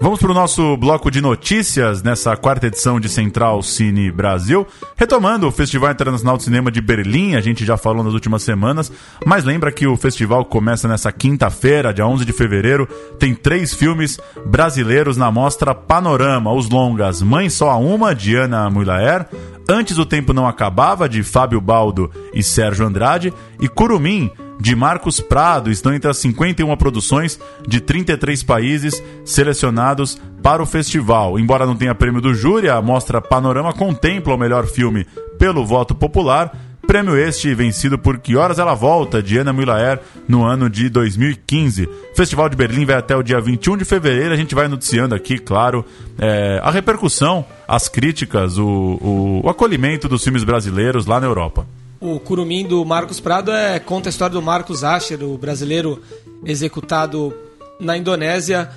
Vamos 0.00 0.20
para 0.20 0.30
o 0.30 0.34
nosso 0.34 0.76
bloco 0.76 1.10
de 1.10 1.20
notícias 1.20 2.04
nessa 2.04 2.36
quarta 2.36 2.68
edição 2.68 3.00
de 3.00 3.08
Central 3.08 3.60
Cine 3.64 4.12
Brasil. 4.12 4.64
Retomando 4.96 5.48
o 5.48 5.50
Festival 5.50 5.90
Internacional 5.90 6.36
de 6.36 6.44
Cinema 6.44 6.70
de 6.70 6.80
Berlim, 6.80 7.34
a 7.34 7.40
gente 7.40 7.66
já 7.66 7.76
falou 7.76 8.04
nas 8.04 8.14
últimas 8.14 8.44
semanas, 8.44 8.92
mas 9.26 9.44
lembra 9.44 9.72
que 9.72 9.88
o 9.88 9.96
festival 9.96 10.44
começa 10.44 10.86
nessa 10.86 11.10
quinta-feira, 11.10 11.92
dia 11.92 12.06
11 12.06 12.24
de 12.24 12.32
fevereiro. 12.32 12.86
Tem 13.18 13.34
três 13.34 13.74
filmes 13.74 14.18
brasileiros 14.46 15.16
na 15.16 15.32
mostra 15.32 15.74
Panorama: 15.74 16.52
os 16.52 16.68
longas 16.70 17.20
Mãe 17.20 17.50
Só 17.50 17.68
a 17.68 17.76
Uma, 17.76 18.14
de 18.14 18.36
Ana 18.36 18.70
Mulaer, 18.70 19.26
Antes 19.70 19.98
o 19.98 20.06
Tempo 20.06 20.32
Não 20.32 20.46
Acabava, 20.46 21.06
de 21.06 21.22
Fábio 21.22 21.60
Baldo 21.60 22.10
e 22.32 22.42
Sérgio 22.42 22.86
Andrade, 22.86 23.34
e 23.60 23.68
Curumim, 23.68 24.30
de 24.58 24.74
Marcos 24.74 25.20
Prado 25.20 25.70
estão 25.70 25.92
entre 25.92 26.10
as 26.10 26.16
51 26.18 26.74
produções 26.76 27.38
de 27.66 27.80
33 27.80 28.42
países 28.42 29.02
selecionados 29.24 30.20
para 30.42 30.62
o 30.62 30.66
festival. 30.66 31.38
Embora 31.38 31.66
não 31.66 31.76
tenha 31.76 31.94
prêmio 31.94 32.20
do 32.20 32.34
júri, 32.34 32.68
a 32.68 32.80
mostra 32.80 33.20
Panorama 33.20 33.72
contempla 33.72 34.34
o 34.34 34.38
melhor 34.38 34.66
filme 34.66 35.06
pelo 35.38 35.64
voto 35.64 35.94
popular. 35.94 36.50
Prêmio 36.88 37.18
este 37.18 37.54
vencido 37.54 37.98
por 37.98 38.16
Que 38.16 38.34
Horas 38.34 38.58
Ela 38.58 38.72
Volta, 38.72 39.22
de 39.22 39.36
Ana 39.36 39.52
Mulaer, 39.52 40.00
no 40.26 40.42
ano 40.42 40.70
de 40.70 40.88
2015. 40.88 41.84
O 41.84 42.16
Festival 42.16 42.48
de 42.48 42.56
Berlim 42.56 42.86
vai 42.86 42.96
até 42.96 43.14
o 43.14 43.22
dia 43.22 43.38
21 43.38 43.76
de 43.76 43.84
fevereiro. 43.84 44.32
A 44.32 44.36
gente 44.38 44.54
vai 44.54 44.68
noticiando 44.68 45.14
aqui, 45.14 45.36
claro, 45.36 45.84
é, 46.18 46.58
a 46.64 46.70
repercussão, 46.70 47.44
as 47.68 47.90
críticas, 47.90 48.56
o, 48.56 48.66
o, 48.66 49.40
o 49.44 49.50
acolhimento 49.50 50.08
dos 50.08 50.24
filmes 50.24 50.44
brasileiros 50.44 51.04
lá 51.04 51.20
na 51.20 51.26
Europa. 51.26 51.66
O 52.00 52.18
Curumim 52.18 52.66
do 52.66 52.82
Marcos 52.86 53.20
Prado 53.20 53.52
é, 53.52 53.78
conta 53.78 54.08
a 54.08 54.10
história 54.10 54.32
do 54.32 54.40
Marcos 54.40 54.82
Asher, 54.82 55.22
o 55.22 55.36
brasileiro 55.36 56.02
executado 56.42 57.34
na 57.78 57.98
Indonésia 57.98 58.70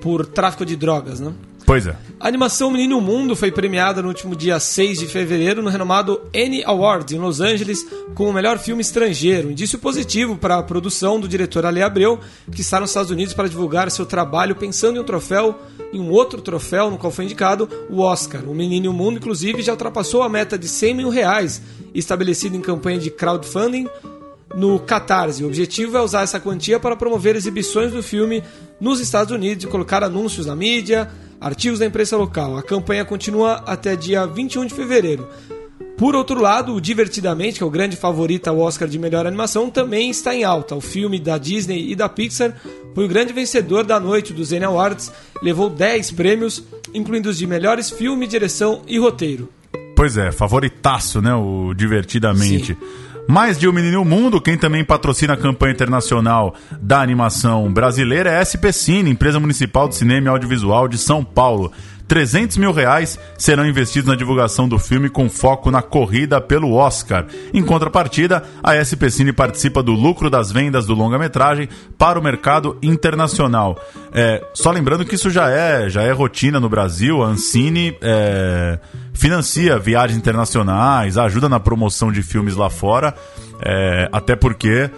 por 0.00 0.24
tráfico 0.24 0.64
de 0.64 0.76
drogas, 0.76 1.18
né? 1.18 1.32
Pois 1.68 1.86
é. 1.86 1.94
A 2.18 2.26
animação 2.26 2.70
Menino 2.70 2.98
Mundo 2.98 3.36
foi 3.36 3.52
premiada 3.52 4.00
no 4.00 4.08
último 4.08 4.34
dia 4.34 4.58
6 4.58 5.00
de 5.00 5.06
fevereiro 5.06 5.62
no 5.62 5.68
renomado 5.68 6.18
Annie 6.34 6.64
Awards 6.64 7.14
em 7.14 7.18
Los 7.18 7.42
Angeles 7.42 7.86
como 8.14 8.30
o 8.30 8.32
melhor 8.32 8.58
filme 8.58 8.80
estrangeiro. 8.80 9.50
Indício 9.50 9.78
positivo 9.78 10.34
para 10.34 10.56
a 10.56 10.62
produção 10.62 11.20
do 11.20 11.28
diretor 11.28 11.66
Ale 11.66 11.82
Abreu, 11.82 12.20
que 12.50 12.62
está 12.62 12.80
nos 12.80 12.88
Estados 12.88 13.10
Unidos 13.10 13.34
para 13.34 13.50
divulgar 13.50 13.90
seu 13.90 14.06
trabalho 14.06 14.56
pensando 14.56 14.96
em 14.96 15.00
um 15.00 15.04
troféu, 15.04 15.58
em 15.92 16.00
um 16.00 16.10
outro 16.10 16.40
troféu 16.40 16.90
no 16.90 16.96
qual 16.96 17.12
foi 17.12 17.26
indicado 17.26 17.68
o 17.90 18.00
Oscar. 18.00 18.48
O 18.48 18.54
Menino 18.54 18.90
Mundo, 18.90 19.18
inclusive, 19.18 19.60
já 19.60 19.72
ultrapassou 19.72 20.22
a 20.22 20.28
meta 20.30 20.56
de 20.58 20.68
100 20.68 20.94
mil 20.94 21.10
reais 21.10 21.60
estabelecida 21.94 22.56
em 22.56 22.62
campanha 22.62 22.98
de 22.98 23.10
crowdfunding 23.10 23.86
no 24.54 24.78
Catarse. 24.78 25.44
O 25.44 25.46
objetivo 25.46 25.96
é 25.96 26.02
usar 26.02 26.22
essa 26.22 26.40
quantia 26.40 26.78
para 26.80 26.96
promover 26.96 27.36
exibições 27.36 27.92
do 27.92 28.02
filme 28.02 28.42
nos 28.80 29.00
Estados 29.00 29.32
Unidos 29.32 29.64
e 29.64 29.68
colocar 29.68 30.02
anúncios 30.02 30.46
na 30.46 30.56
mídia, 30.56 31.10
artigos 31.40 31.78
da 31.78 31.86
imprensa 31.86 32.16
local. 32.16 32.56
A 32.56 32.62
campanha 32.62 33.04
continua 33.04 33.62
até 33.66 33.96
dia 33.96 34.26
21 34.26 34.66
de 34.66 34.74
fevereiro. 34.74 35.28
Por 35.96 36.14
outro 36.14 36.40
lado, 36.40 36.74
o 36.74 36.80
Divertidamente, 36.80 37.58
que 37.58 37.64
é 37.64 37.66
o 37.66 37.70
grande 37.70 37.96
favorito 37.96 38.46
ao 38.46 38.60
Oscar 38.60 38.86
de 38.86 38.98
melhor 39.00 39.26
animação, 39.26 39.68
também 39.68 40.08
está 40.08 40.32
em 40.32 40.44
alta. 40.44 40.76
O 40.76 40.80
filme 40.80 41.18
da 41.18 41.36
Disney 41.38 41.90
e 41.90 41.96
da 41.96 42.08
Pixar 42.08 42.54
foi 42.94 43.04
o 43.04 43.08
grande 43.08 43.32
vencedor 43.32 43.82
da 43.82 43.98
noite 43.98 44.32
dos 44.32 44.52
Emmy 44.52 44.64
Awards, 44.64 45.12
levou 45.42 45.68
10 45.68 46.12
prêmios, 46.12 46.62
incluindo 46.94 47.28
os 47.28 47.36
de 47.36 47.48
melhores 47.48 47.90
filme, 47.90 48.28
direção 48.28 48.82
e 48.86 48.96
roteiro. 48.96 49.48
Pois 49.96 50.16
é, 50.16 50.30
favoritaço, 50.30 51.20
né? 51.20 51.34
O 51.34 51.74
Divertidamente. 51.74 52.74
Sim. 52.74 53.07
Mais 53.30 53.58
de 53.58 53.68
um 53.68 53.72
menino 53.74 54.02
mundo, 54.06 54.40
quem 54.40 54.56
também 54.56 54.82
patrocina 54.82 55.34
a 55.34 55.36
campanha 55.36 55.74
internacional 55.74 56.54
da 56.80 57.02
animação 57.02 57.70
brasileira 57.70 58.30
é 58.30 58.38
a 58.38 58.44
SP 58.48 58.72
Cine, 58.72 59.10
empresa 59.10 59.38
municipal 59.38 59.86
de 59.86 59.96
cinema 59.96 60.28
e 60.28 60.30
audiovisual 60.30 60.88
de 60.88 60.96
São 60.96 61.22
Paulo. 61.22 61.70
300 62.08 62.56
mil 62.56 62.72
reais 62.72 63.18
serão 63.36 63.66
investidos 63.66 64.08
na 64.08 64.16
divulgação 64.16 64.66
do 64.66 64.78
filme 64.78 65.10
com 65.10 65.28
foco 65.28 65.70
na 65.70 65.82
corrida 65.82 66.40
pelo 66.40 66.72
Oscar. 66.72 67.26
Em 67.52 67.62
contrapartida, 67.62 68.42
a 68.62 68.74
SP 68.82 69.10
Cine 69.10 69.32
participa 69.32 69.82
do 69.82 69.92
lucro 69.92 70.30
das 70.30 70.50
vendas 70.50 70.86
do 70.86 70.94
longa-metragem 70.94 71.68
para 71.98 72.18
o 72.18 72.22
mercado 72.22 72.78
internacional. 72.82 73.78
É, 74.12 74.42
só 74.54 74.70
lembrando 74.70 75.04
que 75.04 75.14
isso 75.14 75.28
já 75.28 75.50
é, 75.50 75.90
já 75.90 76.02
é 76.02 76.10
rotina 76.10 76.58
no 76.58 76.68
Brasil, 76.68 77.22
a 77.22 77.26
Ancine 77.26 77.94
é, 78.00 78.78
financia 79.12 79.78
viagens 79.78 80.18
internacionais, 80.18 81.18
ajuda 81.18 81.48
na 81.48 81.60
promoção 81.60 82.10
de 82.10 82.22
filmes 82.22 82.56
lá 82.56 82.70
fora, 82.70 83.14
é, 83.60 84.08
até 84.10 84.34
porque 84.34 84.90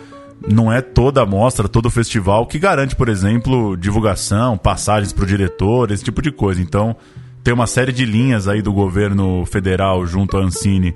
não 0.48 0.72
é 0.72 0.81
toda 0.81 1.22
a 1.22 1.26
mostra, 1.26 1.68
todo 1.68 1.87
o 1.87 1.90
festival 1.90 2.46
que 2.46 2.59
garante, 2.59 2.96
por 2.96 3.09
exemplo, 3.09 3.76
divulgação, 3.76 4.57
passagens 4.57 5.12
para 5.12 5.24
o 5.24 5.26
diretor, 5.26 5.90
esse 5.90 6.05
tipo 6.05 6.22
de 6.22 6.31
coisa. 6.31 6.61
Então, 6.61 6.96
tem 7.42 7.55
uma 7.55 7.66
série 7.66 7.92
de 7.92 8.05
linhas 8.05 8.48
aí 8.48 8.62
do 8.62 8.72
governo 8.72 9.44
federal 9.46 10.07
junto 10.07 10.37
à 10.37 10.40
Ancine 10.40 10.94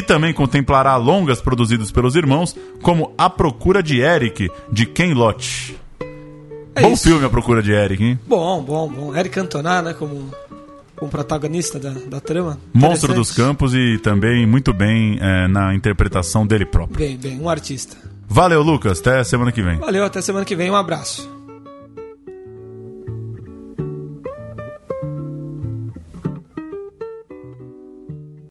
que 0.00 0.06
também 0.06 0.32
contemplará 0.32 0.96
longas 0.96 1.40
produzidas 1.40 1.92
pelos 1.92 2.16
irmãos, 2.16 2.56
como 2.82 3.12
A 3.18 3.28
Procura 3.28 3.82
de 3.82 4.00
Eric, 4.00 4.50
de 4.72 4.86
Ken 4.86 5.12
Loach. 5.12 5.76
É 6.74 6.82
bom 6.82 6.92
isso. 6.92 7.08
filme 7.08 7.24
A 7.26 7.28
Procura 7.28 7.62
de 7.62 7.72
Eric, 7.72 8.02
hein? 8.02 8.18
Bom, 8.26 8.62
bom, 8.62 8.88
bom. 8.88 9.14
Eric 9.14 9.34
Cantona, 9.34 9.82
né, 9.82 9.92
como, 9.92 10.30
como 10.96 11.10
protagonista 11.10 11.78
da, 11.78 11.90
da 11.90 12.20
trama. 12.20 12.58
Monstro 12.72 13.12
dos 13.12 13.32
Campos 13.32 13.74
e 13.74 13.98
também 13.98 14.46
muito 14.46 14.72
bem 14.72 15.18
é, 15.20 15.46
na 15.48 15.74
interpretação 15.74 16.46
dele 16.46 16.64
próprio. 16.64 16.98
Bem, 16.98 17.18
bem, 17.18 17.38
um 17.38 17.48
artista. 17.48 17.96
Valeu, 18.26 18.62
Lucas. 18.62 19.00
Até 19.00 19.22
semana 19.24 19.52
que 19.52 19.60
vem. 19.60 19.78
Valeu, 19.78 20.04
até 20.04 20.22
semana 20.22 20.44
que 20.44 20.56
vem. 20.56 20.70
Um 20.70 20.76
abraço. 20.76 21.28